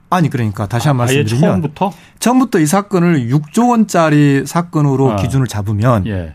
[0.10, 5.16] 아니 그러니까 다시 한번 아, 말씀 드리면 처음부터 처음부터 이 사건을 6조 원짜리 사건으로 아.
[5.18, 6.34] 기준을 잡으면 예.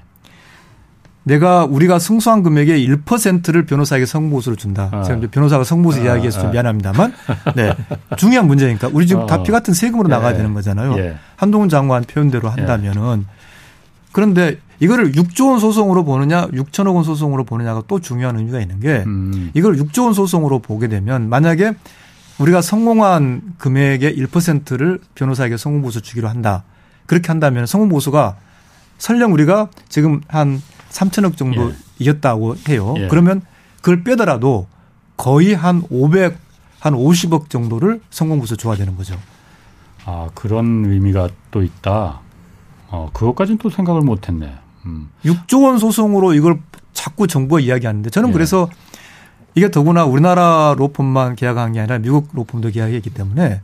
[1.24, 4.90] 내가 우리가 승소한 금액의 1%를 변호사에게 성보수를 준다.
[4.92, 5.02] 아.
[5.02, 6.04] 제가 이제 변호사가 성보수 아.
[6.04, 6.52] 이야기해서 좀 아.
[6.52, 7.12] 미안합니다만,
[7.56, 7.74] 네
[8.16, 9.26] 중요한 문제니까 우리 지금 어.
[9.26, 10.14] 다 피 같은 세금으로 예.
[10.14, 10.96] 나가야 되는 거잖아요.
[10.98, 11.16] 예.
[11.34, 13.26] 한동훈 장관 표현대로 한다면은
[14.16, 19.04] 그런데 이거를 6조 원 소송으로 보느냐 6천억 원 소송으로 보느냐가 또 중요한 의미가 있는 게
[19.06, 19.50] 음.
[19.52, 21.74] 이걸 6조 원 소송으로 보게 되면 만약에
[22.38, 26.64] 우리가 성공한 금액의 1%를 변호사에게 성공보수 주기로 한다.
[27.04, 28.36] 그렇게 한다면 성공보수가
[28.96, 31.74] 설령 우리가 지금 한 3천억 정도 예.
[31.98, 32.94] 이겼다고 해요.
[32.96, 33.08] 예.
[33.08, 33.42] 그러면
[33.82, 34.66] 그걸 빼더라도
[35.18, 36.38] 거의 한 500,
[36.80, 39.20] 한 50억 정도를 성공부서 줘야 되는 거죠.
[40.06, 42.20] 아, 그런 의미가 또 있다.
[42.88, 44.54] 어, 그것까지는 또 생각을 못 했네.
[44.86, 45.10] 음.
[45.24, 46.60] 6조 원 소송으로 이걸
[46.92, 48.32] 자꾸 정부가 이야기하는데 저는 예.
[48.32, 48.70] 그래서
[49.54, 53.62] 이게 더구나 우리나라 로펌만 계약한 게 아니라 미국 로펌도 계약했기 때문에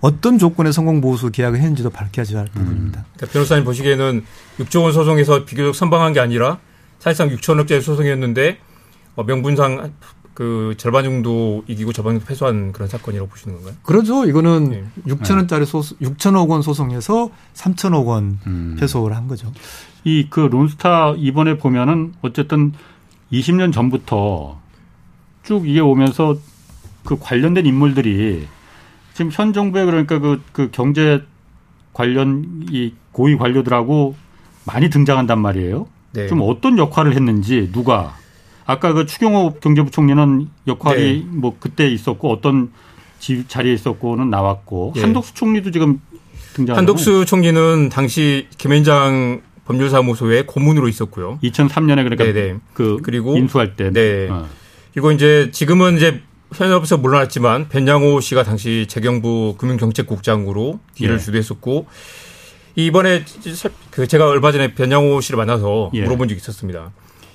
[0.00, 3.00] 어떤 조건의 성공보호소 계약을 했는지도 밝혀져야 할 부분입니다.
[3.00, 3.04] 음.
[3.16, 4.24] 그러니까 변호사님 보시기에는
[4.58, 6.58] 6조 원 소송에서 비교적 선방한 게 아니라
[6.98, 8.58] 사실상 6천억짜리 소송이었는데
[9.16, 9.92] 어, 명분상
[10.34, 13.74] 그 절반 정도 이기고 절반 정도 패소한 그런 사건이라고 보시는 건가요?
[13.82, 14.26] 그렇죠.
[14.26, 14.84] 이거는 네.
[15.06, 18.76] 6천 원짜리 소송, 6천억 원 소송에서 3천억 원 음.
[18.78, 19.52] 패소를 한 거죠.
[20.04, 22.72] 이 그 론스타 이번에 보면은 어쨌든
[23.32, 24.60] 20년 전부터
[25.44, 26.36] 쭉 이게 오면서
[27.04, 28.46] 그 관련된 인물들이
[29.12, 31.22] 지금 현 정부의 그러니까 그, 그 경제
[31.92, 34.14] 관련 이 고위 관료들하고
[34.66, 35.86] 많이 등장한단 말이에요.
[36.12, 36.26] 네.
[36.26, 38.16] 좀 어떤 역할을 했는지 누가
[38.66, 41.26] 아까 그 추경호 경제부총리는 역할이 네.
[41.28, 42.72] 뭐 그때 있었고 어떤
[43.18, 45.02] 지, 자리에 있었고는 나왔고 네.
[45.02, 46.00] 한덕수 총리도 지금
[46.54, 46.76] 등장.
[46.76, 51.38] 한덕수 총리는 당시 김현장 법률사무소의 고문으로 있었고요.
[51.42, 52.52] 2003년에 그러니까 네네.
[52.52, 52.58] 네.
[52.74, 53.90] 그 그리고 인수할 때.
[53.90, 54.28] 네.
[54.30, 54.46] 어.
[54.92, 56.22] 그리고 이제 지금은 이제
[56.52, 61.18] 현업에서 물러났지만 변양호 씨가 당시 재경부 금융정책국장으로 일을 예.
[61.18, 61.86] 주도했었고
[62.76, 63.24] 이번에
[63.90, 66.02] 그 제가 얼마 전에 변양호 씨를 만나서 예.
[66.02, 66.92] 물어본 적이 있었습니다.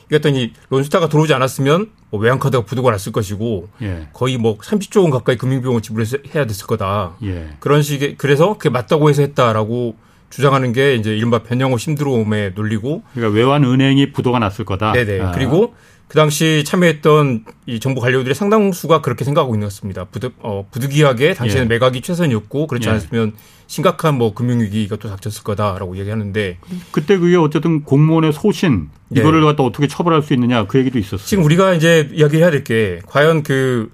[0.09, 4.07] 그랬더니 론스타가 들어오지 않았으면 뭐 외환카드가 부도가 났을 것이고 예.
[4.11, 7.13] 거의 뭐 30조 원 가까이 금융비용을 지불해야 됐을 거다.
[7.23, 7.49] 예.
[7.59, 9.95] 그런 식의 그래서 그게 맞다고 해서 했다라고
[10.29, 14.91] 주장하는 게 이제 이른바 변양호 신드롬에 놀리고 그러니까 외환 은행이 부도가 났을 거다.
[14.91, 15.21] 네네.
[15.21, 15.31] 아.
[15.31, 15.75] 그리고
[16.09, 20.03] 그 당시 참여했던 이 정부 관료들의 상당수가 그렇게 생각하고 있는 것 같습니다.
[20.05, 21.69] 부득, 어, 부득이하게 당시에는 예.
[21.69, 22.91] 매각이 최선이었고 그렇지 예.
[22.91, 23.33] 않았으면
[23.67, 26.57] 심각한 뭐 금융위기가 또 닥쳤을 거다라고 얘기하는데
[26.91, 29.21] 그때 그게 어쨌든 공무원의 소신 네.
[29.21, 31.25] 이거를 갖다 어떻게 처벌할 수 있느냐 그 얘기도 있었어요.
[31.25, 33.89] 지금 우리가 이제 이야기해야 될 게 과연 그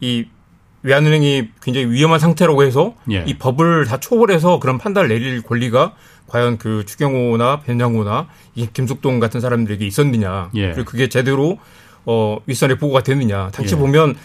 [0.00, 0.26] 이
[0.82, 3.24] 외환은행이 굉장히 위험한 상태라고 해서 예.
[3.26, 5.94] 이 법을 다 초월해서 그런 판단을 내릴 권리가
[6.26, 10.50] 과연 그 추경호나 변양호나 이 김숙동 같은 사람들에게 있었느냐.
[10.54, 10.72] 예.
[10.72, 11.58] 그리고 그게 제대로
[12.04, 13.50] 어 윗선에 보고가 됐느냐.
[13.50, 13.78] 당시 예.
[13.78, 14.16] 보면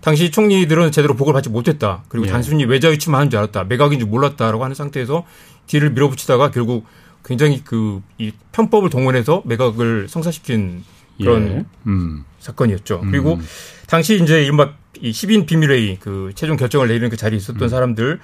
[0.00, 2.02] 당시 총리들은 제대로 보고를 받지 못했다.
[2.08, 2.30] 그리고 예.
[2.30, 3.64] 단순히 외자 유치만 하는 줄 알았다.
[3.64, 5.24] 매각인 줄 몰랐다라고 하는 상태에서
[5.66, 6.86] 뒤를 밀어붙이다가 결국
[7.24, 10.84] 굉장히 그 이 편법을 동원해서 매각을 성사시킨
[11.18, 11.64] 그런 예.
[11.86, 12.24] 음.
[12.38, 13.00] 사건이었죠.
[13.02, 13.10] 음.
[13.10, 13.38] 그리고
[13.86, 17.68] 당시 이제 이른바 이 10인 비밀회의 그 최종 결정을 내리는 그 자리에 있었던 음.
[17.68, 18.20] 사람들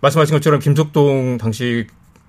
[0.00, 1.86] 말씀하신 것처럼 김석동 당시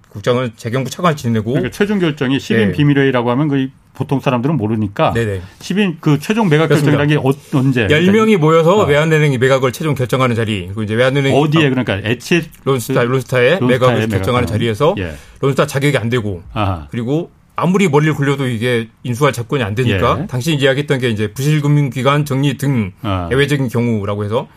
[0.10, 2.72] 국장은 재경부 차관을 지내고 그러니까 최종 결정이 10인 네.
[2.72, 5.42] 비밀회의라고 하면 그 보통 사람들은 모르니까 네네.
[5.60, 8.86] 10인 그 최종 매각 결정이라는 게 어, 언제 10명이 모여서 어.
[8.86, 14.48] 외환은행이 매각을 최종 결정하는 자리 그리고 이제 외환은행이 어디에 그러니까 에치 론스타 론스타의 매각을 결정하는.
[14.48, 15.16] 자리에서 예.
[15.42, 16.88] 론스타 자격이 안 되고 아하.
[16.92, 20.28] 그리고 아무리 머리를 굴려도 이게 인수할 접근이 안 되니까 예.
[20.28, 23.30] 당시 이야기했던 게 이제 부실금융기관 정리 등 아.
[23.32, 24.48] 예외적인 경우라고 해서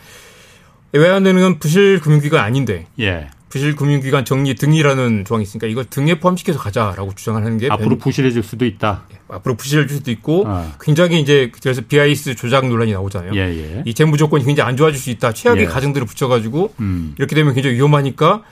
[0.92, 3.28] 외환은행은 부실금융기관 아닌데 예.
[3.50, 8.64] 부실금융기관 정리 등이라는 조항이 있으니까 이걸 등에 포함시켜서 가자라고 주장을 하는 게 앞으로 부실해질 수도
[8.64, 9.02] 있다.
[9.12, 10.72] 예, 앞으로 부실해질 수도 있고 아.
[10.80, 13.32] 굉장히 이제 그래서 BIS 조작 논란이 나오잖아요.
[13.34, 13.82] 예, 예.
[13.84, 15.32] 이 재무 조건이 굉장히 안 좋아질 수 있다.
[15.32, 15.66] 최악의 예.
[15.66, 17.14] 가정들을 붙여가지고 음.
[17.18, 18.44] 이렇게 되면 굉장히 위험하니까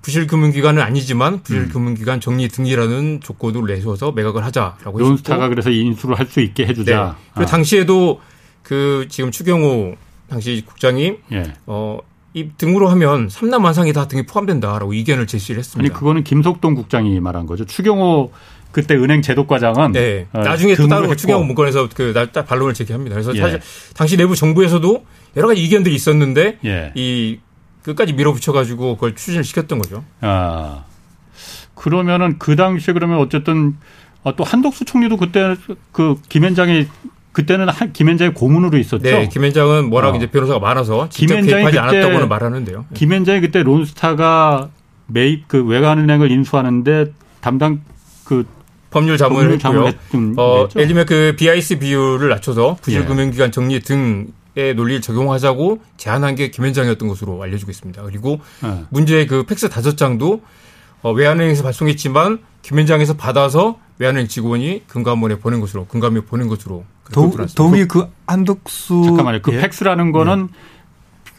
[0.00, 6.66] 부실금융기관은 아니지만 부실금융기관 정리 등이라는 조건을 내세워서 매각을 하자라고 론스타가 그래서 인수를 할 수 있게
[6.66, 7.16] 해주자.
[7.36, 7.42] 네.
[7.42, 7.46] 아.
[7.46, 8.20] 당시에도
[8.62, 9.94] 그 지금 추경호
[10.30, 11.52] 당시 국장이 예.
[11.66, 11.98] 어
[12.34, 15.80] 이 등으로 하면 삼남만상이 다 등에 포함된다라고 의견을 제시를 했습니다.
[15.80, 17.64] 아니 그거는 김석동 국장이 말한 거죠.
[17.64, 18.32] 추경호
[18.70, 20.26] 그때 은행 제도과장은 네.
[20.32, 23.14] 어, 나중에 또 따로 추경호 문건에서 그날 반론을 제기합니다.
[23.14, 23.40] 그래서 예.
[23.40, 23.60] 사실
[23.94, 25.04] 당시 내부 정부에서도
[25.36, 26.92] 여러 가지 의견들이 있었는데 예.
[26.94, 27.38] 이
[27.82, 30.04] 끝까지 밀어붙여 가지고 그걸 추진을 시켰던 거죠.
[30.20, 30.84] 아
[31.74, 33.76] 그러면은 그 당시에 그러면 어쨌든
[34.22, 35.56] 어, 또 한덕수 총리도 그때
[35.92, 36.86] 그 김현장이
[37.38, 39.04] 그때는 한, 김현장이 고문으로 있었죠.
[39.04, 40.16] 네, 김현장은 워낙 어.
[40.16, 42.86] 이제 변호사가 많아서 김현장이 그때 않았다고는 말하는데요.
[42.88, 42.98] 네.
[42.98, 44.70] 김현장이 그때 론스타가
[45.06, 47.80] 매입 그 외환은행을 인수하는데 담당
[48.24, 48.44] 그
[48.90, 49.92] 법률 자문을 했고요.
[50.36, 57.06] 어, 예를 들면 그 BIS 비율을 낮춰서 부실금융기관 정리 등의 논리를 적용하자고 제안한 게 김현장이었던
[57.06, 58.02] 것으로 알려지고 있습니다.
[58.02, 58.82] 그리고 네.
[58.88, 60.42] 문제의 그 팩스 다섯 장도
[61.02, 67.86] 어, 외환은행에서 발송했지만 김현장에서 받아서 외환은행 직원이 금감원에 보낸 것으로 금감원에 보낸 것으로 도, 더욱이
[67.86, 69.42] 그 한덕수 잠깐만요.
[69.42, 69.60] 그 예.
[69.60, 70.68] 팩스라는 거는 예.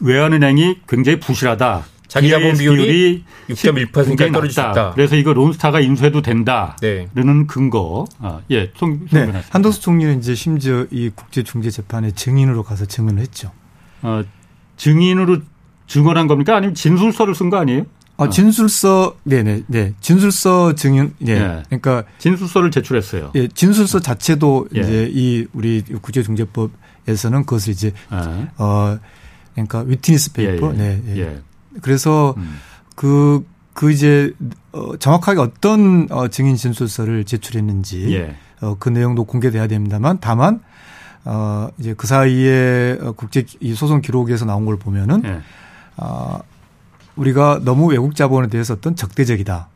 [0.00, 1.84] 외환은행이 굉장히 부실하다.
[2.10, 4.92] 자기 자본 비율이 6.1%까지 떨어질 수 있다.
[4.94, 7.08] 그래서 이거 론스타가 인수해도 된다는 네.
[7.46, 8.04] 근거.
[8.18, 9.42] 아, 예, 송, 송 네.
[9.50, 13.52] 한덕수 총리는 이제 심지어 이 국제중재재판에 증인으로 가서 증언을 했죠.
[14.02, 14.24] 어,
[14.76, 15.38] 증인으로
[15.86, 16.56] 증언한 겁니까?
[16.56, 17.84] 아니면 진술서를 쓴 거 아니에요?
[18.24, 19.94] 아, 진술서, 네네, 네.
[20.00, 21.32] 진술서 증인, 예.
[21.32, 21.62] 예.
[21.68, 22.04] 그러니까.
[22.18, 23.32] 진술서를 제출했어요.
[23.34, 23.48] 예.
[23.48, 24.80] 진술서 자체도 예.
[24.80, 28.48] 이제 이 우리 국제중재법에서는 그것을 이제, 예.
[28.58, 28.98] 어,
[29.54, 31.02] 그러니까 witness paper, 예, 예.
[31.04, 31.18] 네.
[31.18, 31.40] 예.
[31.80, 32.58] 그래서 음.
[32.94, 34.32] 그, 그 이제,
[34.72, 40.60] 어, 정확하게 어떤 어, 증인 진술서를 제출했는지, 어, 그 내용도 공개돼야 됩니다만, 다만,
[41.24, 45.42] 어, 이제 그 사이에 어, 국제 이 소송 기록에서 나온 걸 보면은,
[45.96, 46.38] 어,
[47.20, 49.68] 우리가 너무 외국 자본에 대해서 어떤 적대적이다.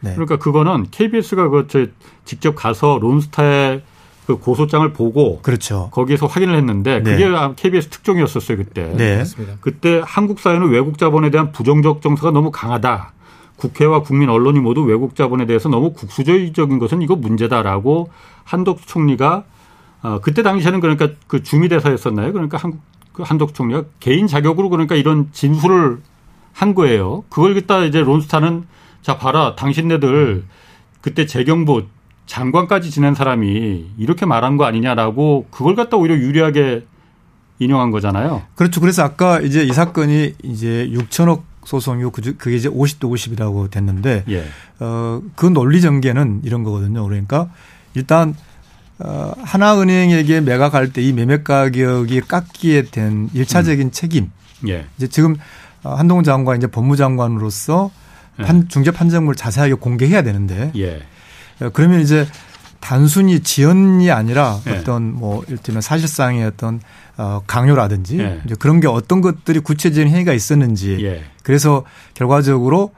[0.00, 0.12] 네.
[0.14, 1.86] 그러니까 그거는 KBS가 그 저
[2.24, 3.82] 직접 가서 론스타의
[4.26, 5.88] 그 고소장을 보고 그렇죠.
[5.92, 7.12] 거기에서 확인을 했는데 네.
[7.12, 8.92] 그게 KBS 특종이었었어요 그때.
[8.96, 9.24] 네.
[9.60, 13.12] 그때 한국 사회는 외국 자본에 대한 부정적 정서가 너무 강하다.
[13.56, 18.10] 국회와 국민 언론이 모두 외국 자본에 대해서 너무 국수주의적인 것은 이거 문제다라고
[18.44, 19.44] 한덕수 총리가
[20.02, 22.32] 어, 그때 당시에는 그러니까 그 주미 대사였었나요?
[22.32, 22.80] 그러니까 한국
[23.12, 26.00] 그 한덕수 총리가 개인 자격으로 그러니까 이런 진술을
[26.56, 27.22] 한 거예요.
[27.28, 28.64] 그걸 갖다 이제 론스타는
[29.02, 30.42] 자 봐라 당신네들
[31.02, 31.84] 그때 재경부
[32.24, 36.84] 장관까지 지낸 사람이 이렇게 말한 거 아니냐라고 그걸 갖다 오히려 유리하게
[37.58, 38.42] 인용한 거잖아요.
[38.54, 38.80] 그렇죠.
[38.80, 44.44] 그래서 아까 이제 이 사건이 이제 6천억 소송이고 그게 이제 50대 50이라고 됐는데 예.
[44.80, 47.04] 어, 그 논리 전개는 이런 거거든요.
[47.04, 47.50] 그러니까
[47.94, 48.34] 일단
[48.98, 53.90] 어, 하나은행에게 매각할 때 이 매매 가격이 깎이게 된 일차적인 음.
[53.90, 54.30] 책임.
[54.68, 54.86] 예.
[54.96, 55.36] 이제 지금 어,
[55.94, 57.90] 한동훈 장관 이제 법무장관으로서
[58.38, 58.42] 예.
[58.42, 61.02] 판, 중재 판정문을 자세하게 공개해야 되는데 예.
[61.60, 62.26] 어, 그러면 이제
[62.80, 64.72] 단순히 지연이 아니라 예.
[64.72, 66.80] 어떤 뭐 일테면 사실상의 어떤
[67.16, 68.40] 어 강요라든지 예.
[68.44, 71.24] 이제 그런 게 어떤 것들이 구체적인 행위가 있었는지 예.
[71.42, 72.92] 그래서 결과적으로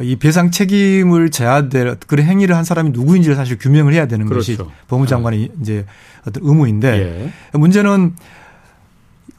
[0.00, 4.56] 이 배상 책임을 져야 될 그런 행위를 한 사람이 누구인지를 사실 규명을 해야 되는 그렇죠.
[4.56, 5.48] 것이 법무장관의 예.
[5.60, 5.86] 이제
[6.24, 8.14] 어떤 의무인데 문제는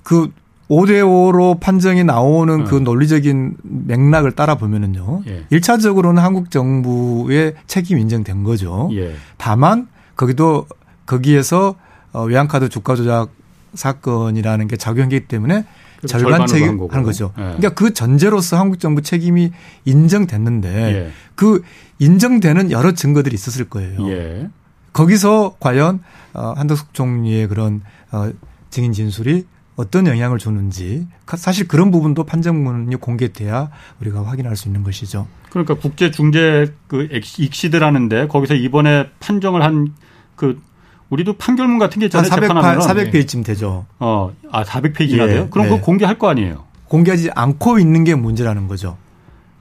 [0.04, 0.32] 그
[0.70, 2.80] 5대5로 판정이 나오는 그 어.
[2.80, 5.24] 논리적인 맥락을 따라 보면은요.
[5.28, 5.46] 예.
[5.52, 8.90] 1차적으로는 한국 정부의 책임 인정된 거죠.
[8.94, 9.16] 예.
[9.38, 10.68] 다만 거기도
[11.06, 11.76] 거기에서
[12.14, 13.30] 어, 외환카드 주가 조작
[13.74, 15.66] 사건이라는 게 작용했기 때문에
[16.08, 17.34] 절반 책임 하는 거죠.
[17.38, 17.42] 예.
[17.42, 19.52] 그러니까 그 전제로서 한국 정부 책임이
[19.86, 21.12] 인정됐는데 예.
[21.36, 21.64] 그
[21.98, 24.08] 인정되는 여러 증거들이 있었을 거예요.
[24.10, 24.50] 예.
[24.94, 26.02] 거기서 과연
[26.34, 28.32] 어, 한덕숙 총리의 그런 어,
[28.70, 29.46] 증인 진술이
[29.80, 33.70] 어떤 영향을 주는지 사실 그런 부분도 판정문이 공개돼야
[34.02, 35.28] 우리가 확인할 수 있는 것이죠.
[35.50, 39.94] 그러니까 국제 중재 그 익시드라는데 거기서 이번에 판정을 한
[40.40, 40.62] 그
[41.10, 42.30] 우리도 판결문 같은 게 있잖아요.
[42.30, 43.86] 400, 재판하면 400페이지쯤 되죠.
[44.00, 45.48] 어, 아 400페이지나 예, 돼요?
[45.50, 45.72] 그럼 네.
[45.72, 46.64] 그거 공개할 거 아니에요?
[46.86, 48.96] 공개하지 않고 있는 게 문제라는 거죠.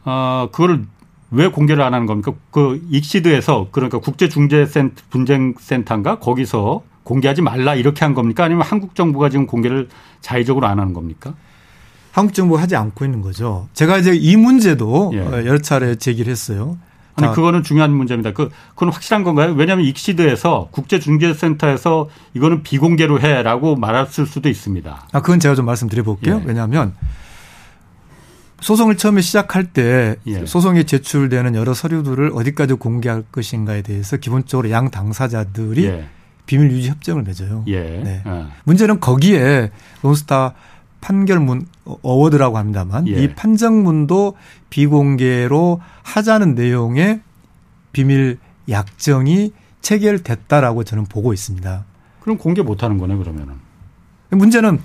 [0.05, 0.85] 아, 그거를
[1.33, 2.33] 왜 공개를 안 하는 겁니까?
[2.53, 8.45] 그 익시드에서 그러니까 국제중재센터 분쟁센터인가 거기서 공개하지 말라 이렇게 한 겁니까?
[8.45, 9.89] 아니면 한국 정부가 지금 공개를
[10.21, 11.33] 자의적으로 안 하는 겁니까?
[12.13, 13.67] 한국 정부가 하지 않고 있는 거죠.
[13.73, 15.21] 제가 이제 이 문제도 예.
[15.21, 16.77] 어, 여러 차례 제기를 했어요.
[17.15, 18.33] 아니 그거는 중요한 문제입니다.
[18.33, 19.53] 그 그건 확실한 건가요?
[19.53, 25.09] 왜냐하면 익시드에서 국제중재센터에서 이거는 비공개로 해라고 말했을 수도 있습니다.
[25.11, 26.41] 아 그건 제가 좀 말씀드려 볼게요.
[26.43, 26.47] 예.
[26.47, 26.95] 왜냐하면
[28.61, 30.45] 소송을 처음에 시작할 때 예.
[30.47, 36.09] 소송에 제출되는 여러 서류들을 어디까지 공개할 것인가에 대해서 기본적으로 양 당사자들이 예.
[36.49, 37.65] 비밀 유지 협정을 맺어요.
[37.69, 37.81] 예.
[38.03, 38.23] 네.
[38.25, 38.51] 어.
[38.65, 39.71] 문제는 거기에
[40.03, 40.55] 론스타
[41.03, 41.67] 판결문
[42.03, 43.23] 어워드라고 합니다만 예.
[43.23, 44.35] 이 판정문도
[44.71, 47.21] 비공개로 하자는 내용의
[47.93, 51.85] 비밀 약정이 체결됐다라고 저는 보고 있습니다.
[52.21, 53.55] 그럼 공개 못 하는 거네 그러면은.
[54.31, 54.81] 문제는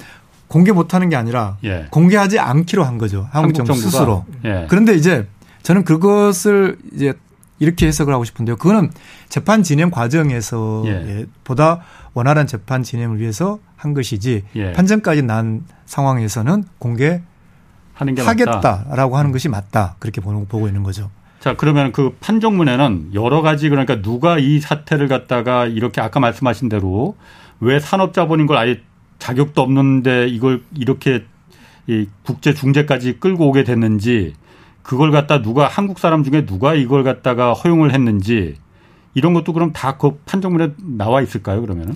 [0.49, 1.87] 공개 못 하는 게 아니라 예.
[1.91, 3.29] 공개하지 않기로 한 거죠.
[3.31, 4.25] 한국, 정부 스스로.
[4.43, 4.67] 예.
[4.69, 5.27] 그런데 이제
[5.63, 7.13] 저는 그것을 이제
[7.63, 8.57] 이렇게 해석을 하고 싶은데요.
[8.57, 8.91] 그거는
[9.29, 11.25] 재판 진행 과정에서 예.
[11.43, 11.81] 보다
[12.13, 14.73] 원활한 재판 진행을 위해서 한 것이지 예.
[14.73, 17.21] 판정까지 난 상황에서는 공개
[17.93, 19.31] 하는 게 하겠다라고 하는 음.
[19.31, 21.09] 것이 맞다 그렇게 보고 있는 거죠.
[21.39, 27.15] 자 그러면 그 판정문에는 여러 가지 그러니까 누가 이 사태를 갖다가 이렇게 아까 말씀하신 대로
[27.59, 28.81] 왜 산업자본인 걸 아예
[29.19, 31.25] 자격도 없는데 이걸 이렇게
[31.87, 34.33] 이 국제 중재까지 끌고 오게 됐는지
[34.83, 38.55] 그걸 갖다 누가 한국 사람 중에 누가 이걸 갖다가 허용을 했는지
[39.15, 41.95] 이런 것도 그럼 다 그 판정문에 나와 있을까요 그러면은?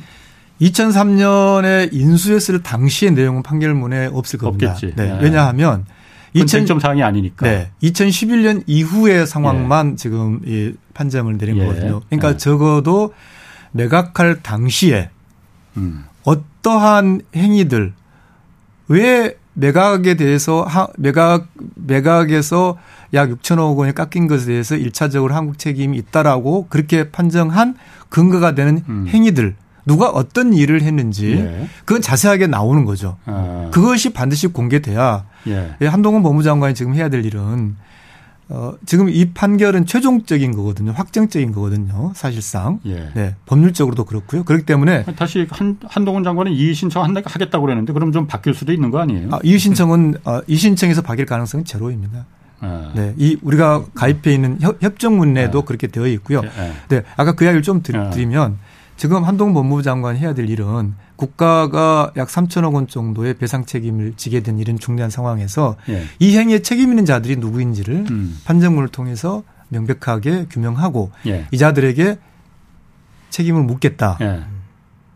[0.62, 4.72] 2003년에 인수했을 당시의 내용은 판결문에 없을 겁니다.
[4.72, 4.96] 없겠지.
[4.96, 5.08] 네.
[5.14, 5.20] 네.
[5.22, 5.86] 왜냐하면
[6.36, 7.46] 2000점 사항이 아니니까.
[7.46, 7.72] 네.
[7.84, 9.96] 2011년 이후의 상황만 예.
[9.96, 11.66] 지금 이 판정을 내린 예.
[11.66, 12.02] 거거든요.
[12.10, 12.38] 그러니까 예.
[12.38, 13.14] 적어도
[13.72, 15.10] 매각할 당시에
[15.78, 16.06] 음.
[16.24, 17.94] 어떠한 행위들
[18.88, 22.78] 왜 매각에 대해서 하, 매각 매각에서
[23.14, 27.76] 약 6천억 원이 깎인 것에 대해서 1차적으로 한국 책임이 있다라고 그렇게 판정한
[28.10, 29.06] 근거가 되는 음.
[29.08, 29.56] 행위들
[29.86, 31.68] 누가 어떤 일을 했는지 예.
[31.86, 33.18] 그건 자세하게 나오는 거죠.
[33.26, 33.70] 아.
[33.72, 35.88] 그것이 반드시 공개돼야 예.
[35.88, 37.78] 한동훈 법무장관이 지금 해야 될 일은
[38.50, 40.92] 어, 지금 이 판결은 최종적인 거거든요.
[40.92, 42.14] 확정적인 거거든요.
[42.16, 42.80] 사실상.
[42.86, 43.10] 예.
[43.14, 43.36] 네.
[43.46, 44.44] 법률적으로도 그렇고요.
[44.44, 48.90] 그렇기 때문에 다시 한 한동훈 장관은 이의 신청 하겠다고 그랬는데 그럼 좀 바뀔 수도 있는
[48.90, 49.30] 거 아니에요?
[49.32, 52.26] 아, 이의 신청은 어, 이의 신청에서 바뀔 가능성은 제로입니다.
[52.62, 52.92] 아.
[52.96, 53.14] 네.
[53.18, 55.66] 이 우리가 가입해 있는 협, 정문에도 아.
[55.66, 56.42] 그렇게 되어 있고요.
[56.44, 56.74] 예, 예.
[56.88, 57.04] 네.
[57.18, 58.58] 아까 그 이야기를 좀 드리 면
[58.96, 64.40] 지금 한동훈 법무부 장관이 해야 될 일은 국가가 약 3천억 원 정도의 배상 책임을 지게
[64.42, 66.04] 된 이런 중대한 상황에서 예.
[66.20, 68.40] 이 행위에 책임 있는 자들이 누구인지를 음.
[68.46, 71.48] 판정문을 통해서 명백하게 규명하고 예.
[71.52, 72.18] 이 자들에게
[73.32, 74.18] 책임을 묻겠다.
[74.22, 74.44] 예.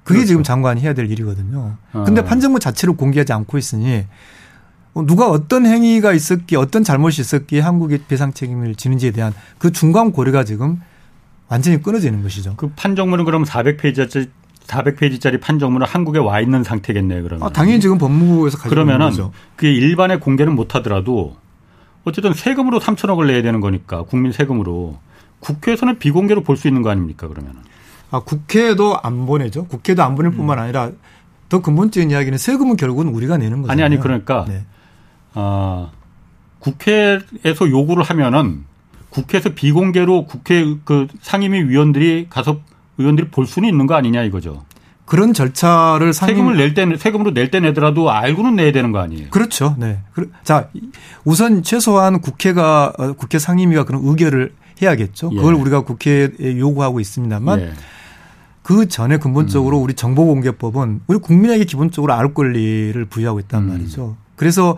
[0.03, 0.27] 그게 그렇죠.
[0.27, 1.77] 지금 장관이 해야 될 일이거든요.
[1.93, 2.03] 어.
[2.03, 4.05] 근데 판정문 자체를 공개하지 않고 있으니
[5.05, 10.43] 누가 어떤 행위가 있었기에 어떤 잘못이 있었기에 한국의 배상 책임을 지는지에 대한 그 중간 고려가
[10.43, 10.81] 지금
[11.47, 12.55] 완전히 끊어지는 것이죠.
[12.57, 14.29] 그 판정문은 그럼 400페이지짜리
[14.71, 17.23] 400페이지짜리 판정문은 한국에 와 있는 상태겠네요.
[17.23, 17.45] 그러면.
[17.45, 19.31] 아, 당연히 지금 법무부에서 가지고 그러면은 거죠.
[19.55, 21.35] 그게 일반에 공개는 못 하더라도
[22.03, 24.97] 어쨌든 세금으로 3천억을 내야 되는 거니까 국민 세금으로
[25.39, 27.61] 국회에서는 비공개로 볼 수 있는 거 아닙니까 그러면은.
[28.11, 29.65] 아, 국회도 안 보내죠.
[29.67, 30.63] 국회도 안 보낼 뿐만 음.
[30.63, 30.91] 아니라
[31.49, 33.71] 더 근본적인 이야기는 세금은 결국은 우리가 내는 거죠.
[33.71, 34.63] 아니 아니 그러니까 네.
[35.33, 35.89] 아,
[36.59, 38.65] 국회에서 요구를 하면은
[39.09, 42.61] 국회에서 비공개로 국회 그 상임위 위원들이 가서
[42.97, 44.63] 의원들이 볼 수는 있는 거 아니냐 이거죠.
[45.05, 46.35] 그런 절차를 상임...
[46.35, 49.27] 세금을 낼 때, 세금으로 낼 때 내더라도 알고는 내야 되는 거 아니에요?
[49.29, 49.75] 그렇죠.
[49.77, 49.99] 네.
[50.43, 50.69] 자,
[51.25, 55.31] 우선 최소한 국회가, 어, 국회 상임위가 그런 의결을 해야겠죠.
[55.33, 55.35] 예.
[55.35, 57.73] 그걸 우리가 국회에 요구하고 있습니다만 예.
[58.63, 59.83] 그 전에 근본적으로 음.
[59.83, 63.69] 우리 정보공개법은 우리 국민에게 기본적으로 알 권리를 부여하고 있단 음.
[63.69, 64.15] 말이죠.
[64.37, 64.77] 그래서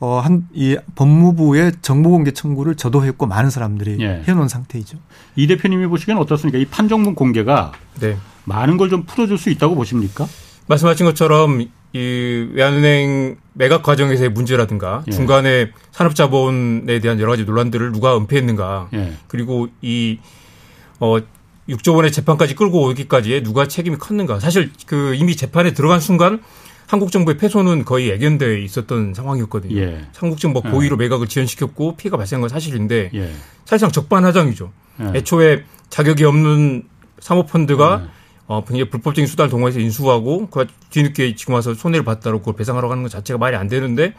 [0.00, 4.22] 어, 한, 이 법무부의 정보공개 청구를 저도 했고 많은 사람들이 예.
[4.26, 4.98] 해놓은 상태이죠.
[5.36, 6.58] 이 대표님이 보시기엔 어떻습니까?
[6.58, 8.16] 이 판정문 공개가 네.
[8.44, 10.26] 많은 걸 좀 풀어줄 수 있다고 보십니까?
[10.66, 15.10] 말씀하신 것처럼 이 외환은행 매각 과정에서의 문제라든가 예.
[15.12, 19.12] 중간에 산업자본에 대한 여러 가지 논란들을 누가 은폐했는가 예.
[19.28, 20.18] 그리고 이
[21.00, 21.18] 어,
[21.68, 26.42] 6조 원의 재판까지 끌고 오기까지에 누가 책임이 컸는가 사실 그 이미 재판에 들어간 순간
[26.86, 29.76] 한국 정부의 패소는 거의 예견돼 있었던 상황이었거든요.
[29.76, 30.06] 예.
[30.16, 31.04] 한국 정부가 고의로 예.
[31.04, 33.32] 매각을 지연시켰고 피해가 발생한 건 사실인데 예.
[33.64, 34.72] 사실상 적반하장이죠.
[35.00, 35.18] 예.
[35.18, 36.84] 애초에 자격이 없는
[37.20, 38.08] 사모펀드가 예.
[38.46, 43.02] 어, 굉장히 불법적인 수단을 동원해서 인수하고 그 뒤늦게 지금 와서 손해를 봤다고 그걸 배상하러 가는
[43.02, 44.14] 것 자체가 말이 안 되는데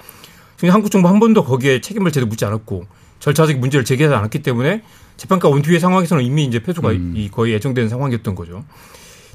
[0.57, 2.87] 지금 한국 정부 한 번도 거기에 책임을 제대로 묻지 않았고
[3.19, 4.81] 절차적 문제를 제기하지 않았기 때문에
[5.17, 7.27] 재판가 온 뒤의 상황에서는 이미 이제 패소가 음.
[7.31, 8.65] 거의 예정된 상황이었던 거죠.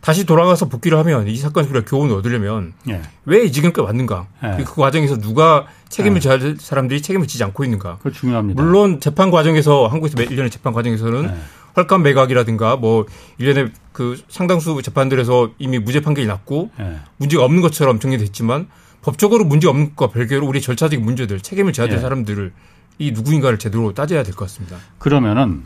[0.01, 3.03] 다시 돌아가서 복귀를 하면 이 사건에서 우리가 교훈을 얻으려면 예.
[3.26, 4.26] 왜 지금까지 왔는가?
[4.44, 4.64] 예.
[4.64, 6.20] 그 과정에서 누가 책임을 예.
[6.20, 7.98] 져야 할 사람들이 책임을 지지 않고 있는가?
[8.03, 8.62] 그 중요합니다.
[8.62, 11.34] 물론 재판 과정에서 한국에서 1년의 재판 과정에서는 예.
[11.76, 13.05] 헐값 매각이라든가 뭐
[13.38, 16.96] 1년에 그 상당수 재판들에서 이미 무죄 판결이 났고 예.
[17.18, 18.68] 문제가 없는 것처럼 정리됐지만
[19.03, 22.01] 법적으로 문제 없는 것과 별개로 우리 절차적인 문제들 책임을 져야 될 예.
[22.01, 22.53] 사람들을
[22.98, 24.76] 이 누구인가를 제대로 따져야 될 것 같습니다.
[24.98, 25.62] 그러면은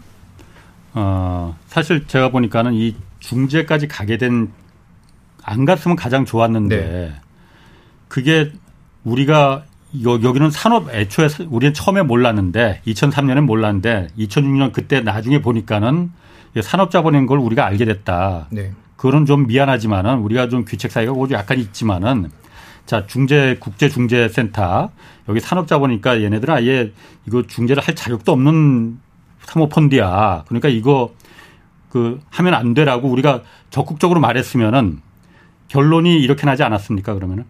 [0.92, 2.94] 어 사실 제가 보니까는 이
[3.24, 4.52] 중재까지 가게 된
[5.44, 7.12] 안 갔으면 가장 좋았는데 네.
[8.08, 8.50] 그게
[9.04, 9.64] 우리가
[10.02, 16.10] 여기는 산업 애초에 우리는 처음에 몰랐는데 2003년에 몰랐는데 2006년 그때 나중에 보니까는
[16.60, 18.48] 산업자본인 걸 우리가 알게 됐다.
[18.50, 18.72] 네.
[18.96, 22.30] 그거는 좀 미안하지만은 우리가 좀 귀책 사이가 약간 있지만은
[22.86, 24.90] 자 중재 국제 중재 센터
[25.28, 26.92] 여기 산업자본이니까 얘네들 아예
[27.26, 28.98] 이거 중재를 할 자격도 없는
[29.42, 30.44] 사모펀드야.
[30.48, 31.14] 그러니까 이거
[31.94, 35.00] 그 하면 안 되라고 우리가 적극적으로 말했으면은
[35.68, 37.44] 결론이 이렇게 나지 않았습니까 그러면은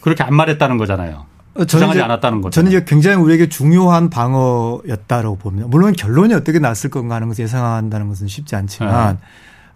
[0.00, 1.26] 그렇게 안 말했다는 거잖아요.
[1.54, 2.52] 어, 주장하지 않았다는 거죠.
[2.52, 5.66] 저는 이제 굉장히 우리에게 중요한 방어였다라고 봅니다.
[5.68, 9.18] 물론 결론이 어떻게 났을 건가 하는 것을 예상한다는 것은 쉽지 않지만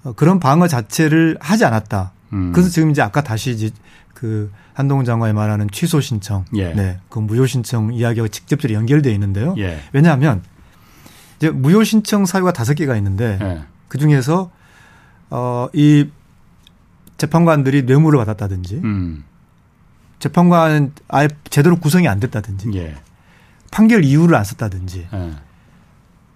[0.05, 0.13] 네.
[0.15, 2.13] 그런 방어 자체를 하지 않았다.
[2.33, 2.53] 음.
[2.53, 3.71] 그래서 지금 이제 아까 다시 이제
[4.15, 6.75] 그 한동훈 장관이 말하는 취소 신청, 예.
[6.75, 9.57] 네, 그 무효 신청 이야기하고 직접적으로 연결되어 있는데요.
[9.59, 9.81] 예.
[9.93, 10.43] 왜냐하면
[11.41, 13.63] 이제 무효 신청 사유가 다섯 개가 있는데 네.
[13.89, 14.51] 그 중에서
[15.31, 16.11] 어이
[17.17, 19.25] 재판관들이 뇌물을 받았다든지 음.
[20.19, 22.95] 재판관 아예 제대로 구성이 안 됐다든지 예.
[23.71, 25.33] 판결 이유를 안 썼다든지 예.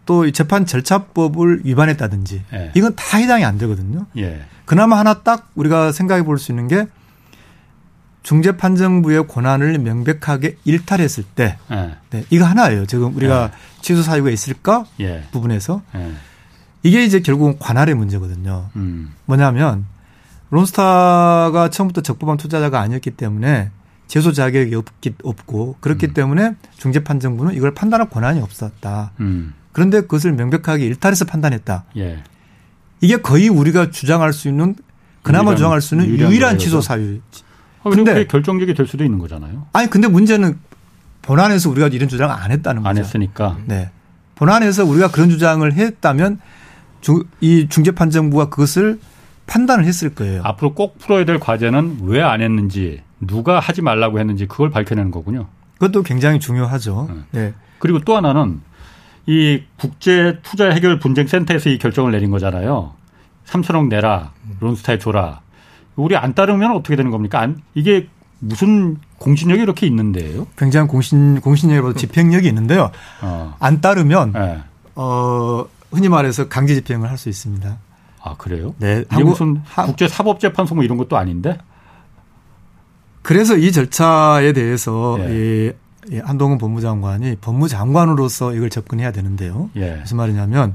[0.07, 2.73] 또 재판 절차법을 위반했다든지 예.
[2.75, 4.07] 이건 다 해당이 안 되거든요.
[4.17, 4.45] 예.
[4.65, 6.87] 그나마 하나 딱 우리가 생각해 볼 수 있는 게
[8.25, 11.95] 중재판정부의 권한을 명백하게 일탈했을 때, 네.
[12.11, 12.87] 네, 이거 하나예요.
[12.87, 13.57] 지금 우리가 네.
[13.83, 15.25] 취소 사유가 있을까 예.
[15.31, 16.12] 부분에서 예.
[16.83, 18.70] 이게 이제 결국은 관할의 문제거든요.
[18.77, 19.12] 음.
[19.27, 19.85] 뭐냐면
[20.51, 23.70] 론스타가 처음부터 적법한 투자자가 아니었기 때문에
[24.07, 26.14] 제소 자격이 없기 없고 그렇기 음.
[26.14, 29.12] 때문에 중재판정부는 이걸 판단할 권한이 없었다.
[29.20, 29.53] 음.
[29.72, 31.85] 그런데 그것을 명백하게 일탈해서 판단했다.
[31.99, 32.22] 예.
[33.03, 34.77] 이게 거의 우리가 주장할 수 있는
[35.22, 37.18] 그나마 유일한, 주장할 수 있는 유일한, 유일한 취소 사유.
[37.85, 39.66] 아, 근데 결정적이 될 수도 있는 거잖아요.
[39.72, 40.59] 아니 근데 문제는
[41.22, 42.89] 본안에서 우리가 이런 주장을 안 했다는 거죠.
[42.91, 43.57] 안 했으니까.
[43.66, 43.91] 네.
[44.35, 46.41] 본안에서 우리가 그런 주장을 했다면
[47.01, 48.99] 주, 이 중재판정부가 그것을
[49.47, 50.41] 판단을 했을 거예요.
[50.45, 55.47] 앞으로 꼭 풀어야 될 과제는 왜 안 했는지, 누가 하지 말라고 했는지 그걸 밝혀내는 거군요.
[55.74, 57.09] 그것도 굉장히 중요하죠.
[57.30, 57.41] 네.
[57.41, 57.55] 네.
[57.78, 58.61] 그리고 또 하나는
[59.26, 62.95] 이 국제 투자 해결 분쟁 센터에서 이 결정을 내린 거잖아요.
[63.47, 65.41] 3천억 내라, 론스타에 줘라.
[65.97, 67.41] 우리 안 따르면 어떻게 되는 겁니까?
[67.41, 68.09] 안, 이게
[68.41, 70.47] 무슨 공신력이 이렇게 있는데요?
[70.59, 72.91] 굉장히 공신 공신력으로 집행력이 있는데요.
[73.23, 73.55] 어.
[73.59, 74.59] 안 따르면 네.
[74.97, 77.79] 어 흔히 말해서 강제 집행을 할 수 있습니다.
[78.23, 78.75] 아 그래요?
[78.79, 79.05] 네.
[79.13, 81.59] 이게 무슨 국제 사법 재판소 뭐 이런 것도 아닌데?
[83.23, 85.75] 그래서 이 절차에 대해서 예.
[86.11, 89.71] 이 한동훈 법무장관이 법무장관으로서 이걸 접근해야 되는데요.
[89.77, 89.97] 예.
[90.01, 90.75] 무슨 말이냐면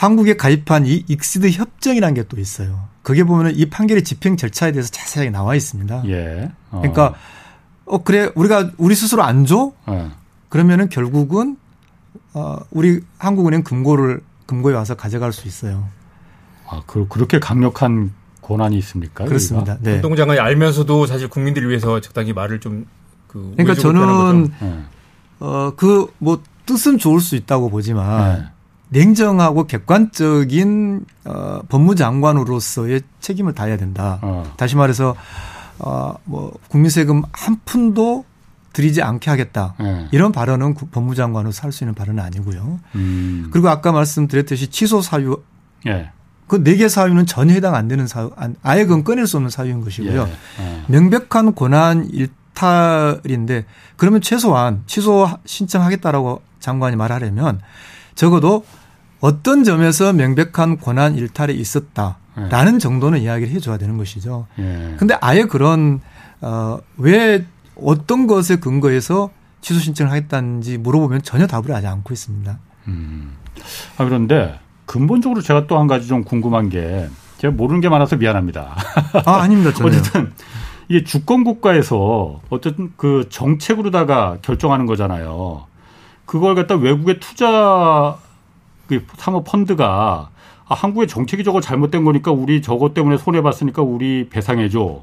[0.00, 2.88] 한국에 가입한 이 익시드 협정이라는 게 또 있어요.
[3.02, 6.04] 거기에 보면은 이 판결의 집행 절차에 대해서 자세하게 나와 있습니다.
[6.06, 6.50] 예.
[6.70, 6.78] 어.
[6.78, 7.14] 그러니까
[7.84, 9.72] 어 그래 우리가 우리 스스로 안 줘?
[9.90, 10.08] 예.
[10.48, 11.58] 그러면은 결국은
[12.32, 15.86] 어 우리 한국은행 금고를 금고에 와서 가져갈 수 있어요.
[16.66, 19.26] 아, 그 그렇게 강력한 권한이 있습니까?
[19.26, 19.76] 그렇습니다.
[19.80, 19.96] 네.
[19.96, 22.86] 운동장관이 알면서도 사실 국민들을 위해서 적당히 말을 좀
[23.26, 23.52] 그.
[23.54, 24.82] 그러니까 저는 네.
[25.40, 28.50] 어그 뭐 뜻은 좋을 수 있다고 보지만.
[28.90, 29.00] 네.
[29.00, 34.18] 냉정하고 객관적인 어, 법무장관으로서의 책임을 다해야 된다.
[34.22, 34.52] 어.
[34.56, 35.14] 다시 말해서
[35.78, 38.24] 어, 뭐 국민 세금 한 푼도
[38.72, 39.74] 들이지 않게 하겠다.
[39.80, 40.08] 네.
[40.12, 42.78] 이런 발언은 법무장관으로서 할 수 있는 발언은 아니고요.
[42.94, 43.48] 음.
[43.52, 45.42] 그리고 아까 말씀드렸듯이 취소 사유
[45.84, 46.10] 네.
[46.46, 48.30] 그네 개 사유는 전혀 해당 안 되는 사유,
[48.62, 50.22] 아예 그건 꺼낼 수 없는 사유인 것이고요.
[50.22, 50.62] 예.
[50.64, 50.82] 예.
[50.88, 53.66] 명백한 권한 일탈인데
[53.96, 57.60] 그러면 최소한 취소 신청하겠다라고 장관이 말하려면
[58.16, 58.64] 적어도
[59.20, 62.78] 어떤 점에서 명백한 권한 일탈이 있었다라는 네.
[62.78, 64.46] 정도는 이야기를 해줘야 되는 것이죠.
[64.58, 64.94] 예.
[64.98, 66.00] 근데 아예 그런
[66.40, 67.44] 어왜
[67.76, 72.58] 어떤 것에 근거해서 취소 신청을 하겠다는지 물어보면 전혀 답을 하지 않고 있습니다.
[72.88, 73.32] 음.
[73.98, 77.08] 아 그런데 근본적으로 제가 또 한 가지 좀 궁금한 게
[77.38, 78.74] 제가 모르는 게 많아서 미안합니다.
[79.26, 79.72] 아 아닙니다.
[79.74, 79.98] 전혀.
[79.98, 80.32] 어쨌든
[80.88, 85.66] 이게 주권 국가에서 어쨌든 그 정책으로다가 결정하는 거잖아요.
[86.24, 88.16] 그걸 갖다 외국에 투자
[88.90, 90.30] 그 사모 펀드가
[90.66, 95.02] 아, 한국의 정책이 저거 잘못된 거니까 우리 저것 때문에 손해 봤으니까 우리 배상해 줘.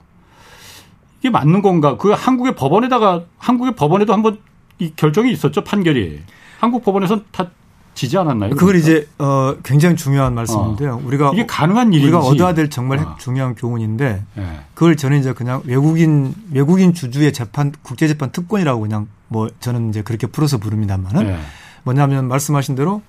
[1.19, 1.95] 이게 맞는 건가?
[1.97, 4.39] 그 한국의 법원에다가 한국의 법원에도 한번
[4.77, 6.19] 이 결정이 있었죠 판결이.
[6.59, 7.49] 한국 법원에선 다
[7.93, 8.51] 지지 않았나요?
[8.51, 8.89] 그걸 그러니까?
[8.89, 10.95] 이제 어 굉장히 중요한 말씀인데요.
[10.95, 11.01] 어.
[11.05, 13.15] 우리가 이게 가능한 일인지 우리가 얻어야 될 정말 어.
[13.17, 14.59] 중요한 교훈인데 네.
[14.73, 20.01] 그걸 저는 이제 그냥 외국인 외국인 주주의 재판 국제 재판 특권이라고 그냥 뭐 저는 이제
[20.01, 21.39] 그렇게 풀어서 부릅니다만은 네.
[21.83, 23.01] 뭐냐면 말씀하신 대로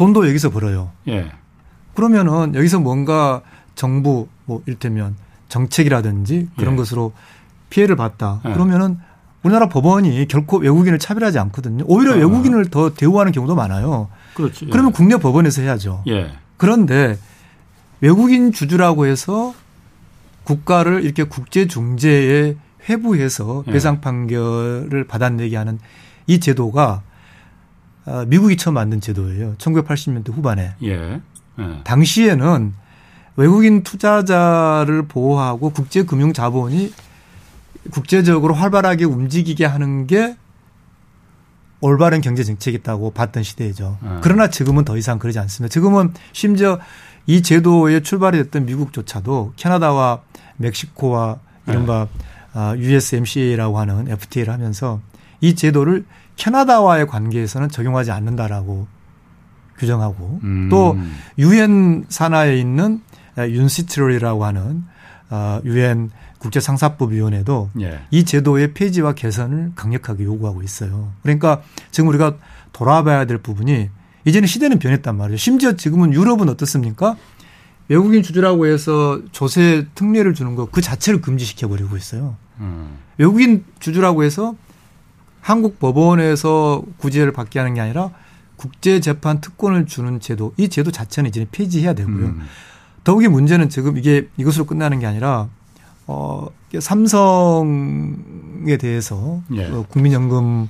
[0.00, 0.92] 돈도 여기서 벌어요.
[1.08, 1.30] 예.
[1.94, 3.42] 그러면은 여기서 뭔가
[3.74, 5.14] 정부 뭐 일테면
[5.50, 6.76] 정책이라든지 그런 예.
[6.78, 7.12] 것으로
[7.68, 8.40] 피해를 봤다.
[8.46, 8.52] 예.
[8.54, 8.98] 그러면은
[9.42, 11.84] 우리나라 법원이 결코 외국인을 차별하지 않거든요.
[11.86, 12.16] 오히려 아.
[12.16, 14.08] 외국인을 더 대우하는 경우도 많아요.
[14.32, 14.66] 그렇지.
[14.66, 14.70] 예.
[14.70, 16.04] 그러면 국내 법원에서 해야죠.
[16.08, 16.32] 예.
[16.56, 17.18] 그런데
[18.00, 19.52] 외국인 주주라고 해서
[20.44, 22.56] 국가를 이렇게 국제 중재에
[22.88, 23.72] 회부해서 예.
[23.72, 25.78] 배상 판결을 받아내게 하는
[26.26, 27.09] 이 제도가 어,
[28.26, 29.54] 미국이 처음 만든 제도예요.
[29.56, 30.74] 1980년대 후반에.
[30.82, 31.20] 예.
[31.58, 31.80] 예.
[31.84, 32.74] 당시에는
[33.36, 36.92] 외국인 투자자를 보호하고 국제 금융 자본이
[37.90, 40.36] 국제적으로 활발하게 움직이게 하는 게
[41.80, 43.98] 올바른 경제 정책이었다고 봤던 시대죠.
[44.02, 44.08] 예.
[44.22, 45.72] 그러나 지금은 더 이상 그러지 않습니다.
[45.72, 46.78] 지금은 심지어
[47.26, 50.22] 이 제도에 출발이 됐던 미국조차도 캐나다와
[50.56, 52.08] 멕시코와 이른바
[52.56, 52.78] 예.
[52.78, 55.00] USMCA라고 하는 FTA를 하면서
[55.40, 56.04] 이 제도를
[56.40, 58.88] 캐나다와의 관계에서는 적용하지 않는다라고
[59.78, 60.68] 규정하고 음.
[60.70, 60.96] 또
[61.38, 63.02] 유엔 산하에 있는
[63.38, 64.84] 윤시트롤이라고 하는
[65.28, 68.00] 어, 유엔 국제상사법위원회도 예.
[68.10, 71.12] 이 제도의 폐지와 개선을 강력하게 요구하고 있어요.
[71.22, 72.36] 그러니까 지금 우리가
[72.72, 73.90] 돌아봐야 될 부분이
[74.24, 75.36] 이제는 시대는 변했단 말이죠.
[75.36, 77.16] 심지어 지금은 유럽은 어떻습니까?
[77.88, 82.36] 외국인 주주라고 해서 조세 특례를 주는 거그 자체를 금지시켜 버리고 있어요.
[82.60, 82.96] 음.
[83.18, 84.54] 외국인 주주라고 해서
[85.40, 88.10] 한국 법원에서 구제를 받게 하는 게 아니라
[88.56, 92.26] 국제 재판 특권을 주는 제도, 이 제도 자체는 이제 폐지해야 되고요.
[92.26, 92.42] 음.
[93.04, 95.48] 더욱이 문제는 지금 이게 이것으로 끝나는 게 아니라
[96.06, 96.46] 어
[96.78, 99.66] 삼성에 대해서 예.
[99.66, 100.68] 어, 국민연금이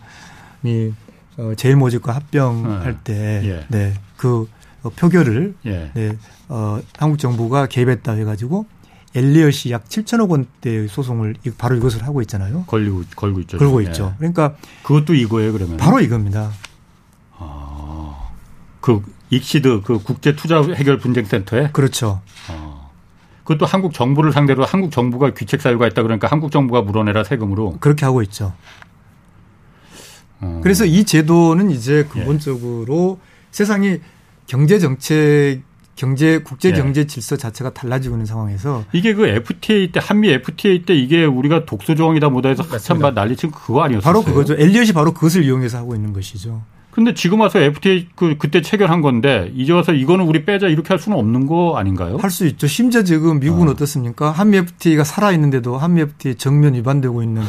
[1.36, 2.98] 어, 제일 모직과 합병할 예.
[3.02, 3.66] 때, 예.
[3.68, 4.48] 네, 그
[4.82, 5.90] 어, 표결을 예.
[5.94, 6.16] 네,
[6.48, 8.66] 어, 한국 정부가 개입했다 해 가지고
[9.14, 12.64] 엘리엇이 약 7천억 원대의 소송을 바로 이것을 하고 있잖아요.
[12.66, 13.58] 걸고 걸고 있죠.
[13.58, 14.10] 걸고 있죠.
[14.10, 14.14] 네.
[14.18, 15.76] 그러니까 그것도 이거예요, 그러면.
[15.78, 16.52] 바로 이겁니다.
[17.36, 18.30] 아.
[18.80, 22.20] 그 익시드 그 국제 투자 해결 분쟁 센터에 그렇죠.
[22.48, 22.88] 아.
[23.42, 28.04] 그것도 한국 정부를 상대로 한국 정부가 귀책 사유가 있다 그러니까 한국 정부가 물어내라 세금으로 그렇게
[28.04, 28.52] 하고 있죠.
[30.40, 30.60] 어.
[30.62, 33.26] 그래서 이 제도는 이제 근본적으로 예.
[33.50, 34.00] 세상이
[34.46, 35.62] 경제 정책
[36.00, 36.72] 경제 국제 예.
[36.72, 41.66] 경제 질서 자체가 달라지고 있는 상황에서 이게 그 FTA 때 한미 FTA 때 이게 우리가
[41.66, 44.02] 독소 조항이다 뭐다 해서 한참 난리친 그거 아니었어요?
[44.02, 44.54] 바로 그거죠.
[44.54, 46.62] 엘리엇이 바로 그것을 이용해서 하고 있는 것이죠.
[46.90, 50.98] 근데 지금 와서 FTA 그 그때 체결한 건데 이제 와서 이거는 우리 빼자 이렇게 할
[50.98, 52.16] 수는 없는 거 아닌가요?
[52.16, 52.66] 할 수 있죠.
[52.66, 53.74] 심지어 지금 미국은 어.
[53.74, 57.42] 떻습니까 한미 FTA가 살아 있는데도 한미 FTA 정면 위반되고 있는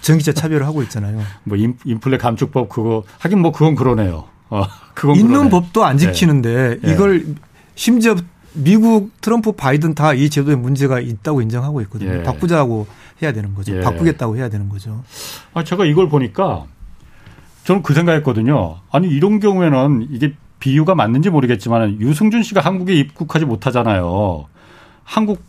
[0.00, 1.20] 전기차 차별을 하고 있잖아요.
[1.44, 4.24] 뭐 인 플레 감축법 그거 하긴 뭐 그건 그러네요.
[4.48, 5.50] 어, 그건 있는 그러네.
[5.50, 6.92] 법도 안 지키는데 네.
[6.92, 7.24] 이걸
[7.80, 8.14] 심지어
[8.52, 12.18] 미국 트럼프 바이든 다 이 제도에 문제가 있다고 인정하고 있거든요.
[12.18, 12.22] 예.
[12.22, 12.86] 바꾸자고
[13.22, 13.74] 해야 되는 거죠.
[13.74, 13.80] 예.
[13.80, 15.02] 바꾸겠다고 해야 되는 거죠.
[15.54, 16.66] 아, 제가 이걸 보니까
[17.64, 18.76] 저는 그 생각했거든요.
[18.90, 24.44] 아니 이런 경우에는 이게 비유가 맞는지 모르겠지만 유승준 씨가 한국에 입국하지 못하잖아요.
[25.02, 25.42] 한국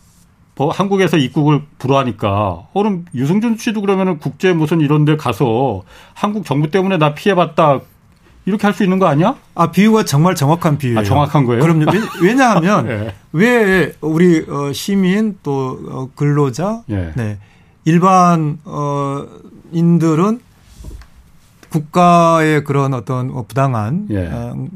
[0.56, 5.82] 뭐 한국에서 입국을 불허하니까 어, 그럼 유승준 씨도 그러면은 국제 무슨 이런 데 가서
[6.14, 7.80] 한국 정부 때문에 나 피해봤다
[8.44, 9.36] 이렇게 할 수 있는 거 아니야?
[9.54, 11.00] 아 비유가 정말 정확한 비유예요.
[11.00, 11.62] 아, 정확한 거예요?
[11.62, 11.86] 그럼요.
[12.22, 13.14] 왜냐하면 네.
[13.32, 17.12] 왜 우리 어, 시민 또 어, 근로자, 네.
[17.14, 17.38] 네.
[17.84, 19.24] 일반 어
[19.72, 20.40] 인들은
[21.70, 24.30] 국가의 그런 어떤 어, 부당한 예.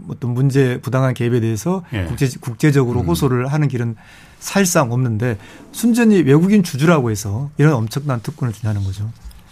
[0.08, 2.04] 어떤 문제 부당한 개입에 대해서 예.
[2.04, 3.06] 국제 국제적으로 음.
[3.06, 3.96] 호소를 하는 길은
[4.38, 5.36] 사실상 없는데
[5.72, 9.10] 순전히 외국인 주주라고 해서 이런 엄청난 특권을 주냐는 거죠.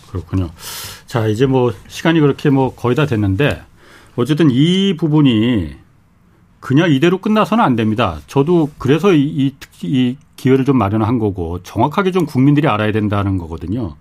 [0.09, 0.51] 그렇군요.
[1.07, 3.63] 자 이제 뭐 시간이 그렇게 뭐 거의 다 됐는데
[4.17, 5.75] 어쨌든 이 부분이
[6.61, 8.21] 그냥 이대로 끝나서는 안 됩니다.
[8.27, 13.97] 저도 그래서 이, 이, 이 기회를 좀 마련한 거고 정확하게 좀 국민들이 알아야 된다는 거거든요.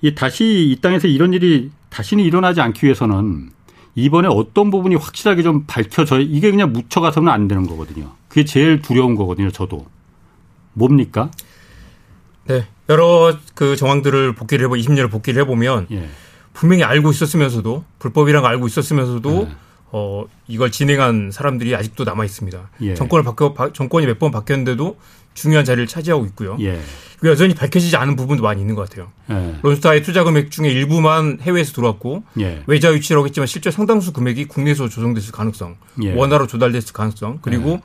[0.00, 3.50] 이 다시 이 땅에서 이런 일이 다시는 일어나지 않기 위해서는
[3.94, 8.12] 이번에 어떤 부분이 확실하게 좀 밝혀져 이게 그냥 묻혀가서는 안 되는 거거든요.
[8.28, 9.50] 그게 제일 두려운 거거든요.
[9.50, 9.86] 저도
[10.74, 11.30] 뭡니까?
[12.46, 16.08] 네, 여러 그 정황들을 복기를 해보 20년을 복기를 해보면 예.
[16.58, 19.48] 분명히 알고 있었으면서도 불법이란 걸 알고 있었으면서도 네.
[19.92, 22.70] 어 이걸 진행한 사람들이 아직도 남아 있습니다.
[22.82, 22.94] 예.
[22.94, 24.98] 정권을 바뀌어 정권이 몇 번 바뀌었는데도
[25.34, 26.56] 중요한 자리를 차지하고 있고요.
[26.60, 26.80] 예.
[27.24, 29.12] 여전히 밝혀지지 않은 부분도 많이 있는 것 같아요.
[29.30, 29.54] 예.
[29.62, 32.64] 론스타의 투자 금액 중에 일부만 해외에서 들어왔고 예.
[32.66, 36.12] 외자 유치라고 했지만 실제 상당수 금액이 국내에서 조성됐을 가능성, 예.
[36.12, 37.80] 원화로 조달됐을 가능성, 그리고 예.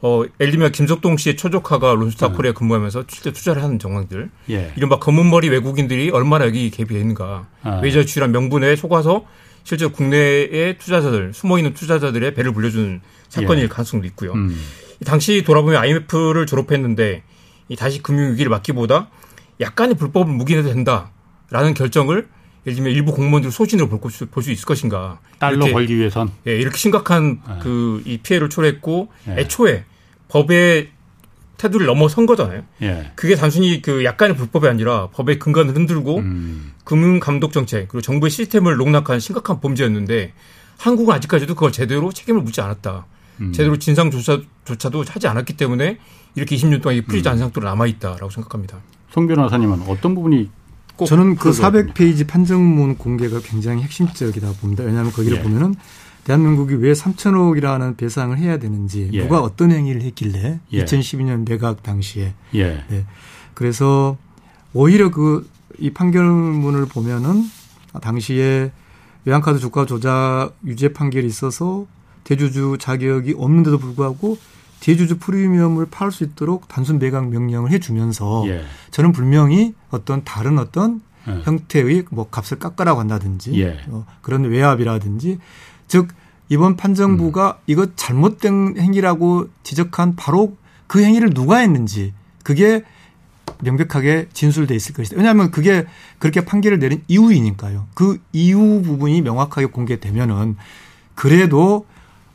[0.00, 4.30] 어, 들면 김석동 씨의 초조카가 론스타 코리아 근무하면서 실제 투자를 하는 정황들.
[4.50, 4.72] 예.
[4.76, 7.46] 이른바 검은머리 외국인들이 얼마나 여기 개입해 있는가.
[7.62, 7.80] 아.
[7.82, 9.24] 외자 유치란 명분에 속아서
[9.64, 13.68] 실제 국내의 투자자들, 숨어있는 투자자들의 배를 불려주는 사건일 예.
[13.68, 14.32] 가능성도 있고요.
[14.32, 14.56] 음.
[15.04, 17.22] 당시 돌아보면 IMF를 졸업했는데
[17.68, 19.10] 이 다시 금융위기를 막기보다
[19.60, 22.28] 약간의 불법을 묵인해도 된다라는 결정을
[22.66, 25.20] 예를 들면 일부 공무원들 소신으로 볼 수 있을 것인가.
[25.38, 26.30] 달러 이렇게, 벌기 위해선.
[26.46, 27.58] 예, 이렇게 심각한 네.
[27.60, 29.40] 그이 피해를 초래했고 네.
[29.40, 29.84] 애초에
[30.28, 30.90] 법의
[31.56, 32.62] 태도를 넘어선 거잖아요.
[32.82, 33.12] 예.
[33.14, 36.72] 그게 단순히 그 약간의 불법이 아니라 법의 근간을 흔들고 음.
[36.84, 40.32] 금융 감독 정책 그리고 정부의 시스템을 농락한 심각한 범죄였는데
[40.78, 43.06] 한국은 아직까지도 그걸 제대로 책임을 묻지 않았다.
[43.40, 43.52] 음.
[43.52, 45.98] 제대로 진상 조사조차도 하지 않았기 때문에
[46.34, 47.44] 이렇게 20년 동안 이 풀리지 않은 음.
[47.44, 48.78] 상태로 남아 있다라고 생각합니다.
[49.10, 50.50] 송 변호사님은 어떤 부분이
[51.04, 54.84] 저는 그 400페이지 판정문 공개가 굉장히 핵심적이다 봅니다.
[54.84, 55.42] 왜냐하면 거기를 예.
[55.42, 55.74] 보면은
[56.24, 59.22] 대한민국이 왜 3천억이라는 배상을 해야 되는지 예.
[59.22, 60.84] 누가 어떤 행위를 했길래 예.
[60.84, 62.84] 2012년 매각 당시에 예.
[62.88, 63.04] 네.
[63.54, 64.16] 그래서
[64.72, 65.46] 오히려 그
[65.78, 67.44] 이 판결문을 보면은
[68.00, 68.70] 당시에
[69.24, 71.86] 외환카드 주가 조작 유죄 판결이 있어서
[72.24, 74.38] 대주주 자격이 없는데도 불구하고
[74.86, 78.62] 대주주 프리미엄을 팔 수 있도록 단순 매각 명령을 해주면서 예.
[78.92, 81.40] 저는 분명히 어떤 다른 어떤 예.
[81.42, 83.80] 형태의 뭐 값을 깎으라고 한다든지 예.
[83.88, 85.40] 어, 그런 외압이라든지
[85.88, 86.06] 즉
[86.48, 87.62] 이번 판정부가 음.
[87.66, 90.56] 이거 잘못된 행위라고 지적한 바로
[90.86, 92.14] 그 행위를 누가 했는지
[92.44, 92.84] 그게
[93.62, 95.16] 명백하게 진술돼 있을 것이다.
[95.16, 95.84] 왜냐하면 그게
[96.20, 97.88] 그렇게 판결을 내린 이유이니까요.
[97.94, 100.54] 그 이유 부분이 명확하게 공개되면은
[101.16, 101.86] 그래도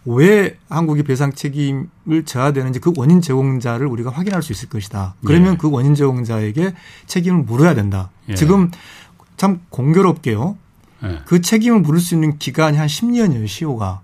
[0.06, 5.16] 왜 한국이 배상 책임을 져야 되는지 그 원인 제공자를 우리가 확인할 수 있을 것이다.
[5.26, 5.58] 그러면 예.
[5.58, 6.74] 그 원인 제공자에게
[7.06, 8.10] 책임을 물어야 된다.
[8.30, 8.36] 예.
[8.36, 8.72] 지금
[9.38, 10.58] 참 공교롭게요.
[11.04, 11.20] 예.
[11.26, 14.02] 그 책임을 물을 수 있는 기간이 한 10년이에요, 시효가.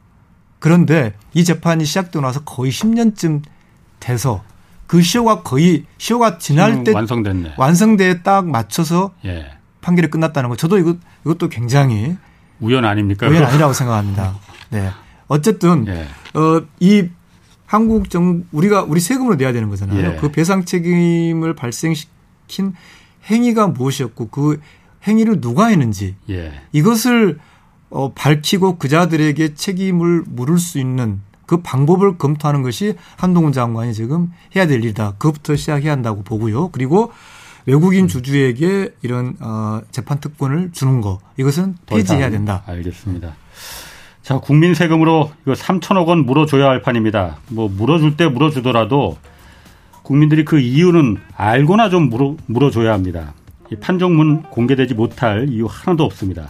[0.60, 3.43] 그런데 이 재판이 시작되고 나서 거의 10년쯤
[4.00, 4.43] 돼서
[4.86, 7.56] 그 시효가 거의 시효가 지날 때 완성됐네.
[7.58, 9.52] 완성대에 딱 맞춰서 예.
[9.82, 10.56] 판결이 끝났다는 거.
[10.56, 12.16] 저도 이것 이것도 굉장히
[12.60, 13.28] 우연 아닙니까?
[13.28, 14.36] 우연 아니라고 생각합니다.
[14.70, 14.91] 네.
[15.28, 16.07] 어쨌든 예.
[16.34, 17.09] 어 이
[17.67, 20.13] 한국 정 우리가 우리 세금으로 내야 되는 거잖아요.
[20.13, 20.15] 예.
[20.15, 22.73] 그 배상 책임을 발생시킨
[23.30, 24.59] 행위가 무엇이었고 그
[25.05, 26.53] 행위를 누가 했는지 예.
[26.71, 27.39] 이것을
[27.89, 34.65] 어 밝히고 그자들에게 책임을 물을 수 있는 그 방법을 검토하는 것이 한동훈 장관이 지금 해야
[34.65, 35.13] 될 일이다.
[35.17, 36.69] 그것부터 시작해야 한다고 보고요.
[36.69, 37.11] 그리고
[37.65, 42.63] 외국인 주주에게 이런 어, 재판 특권을 주는 거 이것은 폐지해야 된다.
[42.65, 43.36] 알겠습니다.
[44.28, 47.38] 자, 국민 세금으로 이거 3천억 원 물어줘야 할 판입니다.
[47.47, 49.15] 뭐 물어줄 때 물어주더라도
[50.03, 53.34] 국민들이 그 이유는 알고나 좀 물어, 물어줘야 합니다.
[53.71, 56.49] 이 판정문 공개되지 못할 이유 하나도 없습니다.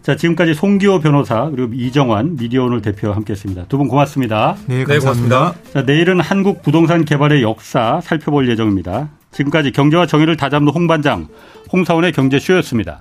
[0.00, 3.64] 자, 지금까지 송기호 변호사 그리고 이정환 미디어오늘 대표와 함께했습니다.
[3.64, 4.54] 두 분 고맙습니다.
[4.66, 5.54] 네, 감사합니다.
[5.64, 9.08] 네, 자, 내일은 한국 부동산 개발의 역사 살펴볼 예정입니다.
[9.32, 11.26] 지금까지 경제와 정의를 다잡는 홍반장
[11.72, 13.00] 홍사원의 경제쇼였습니다.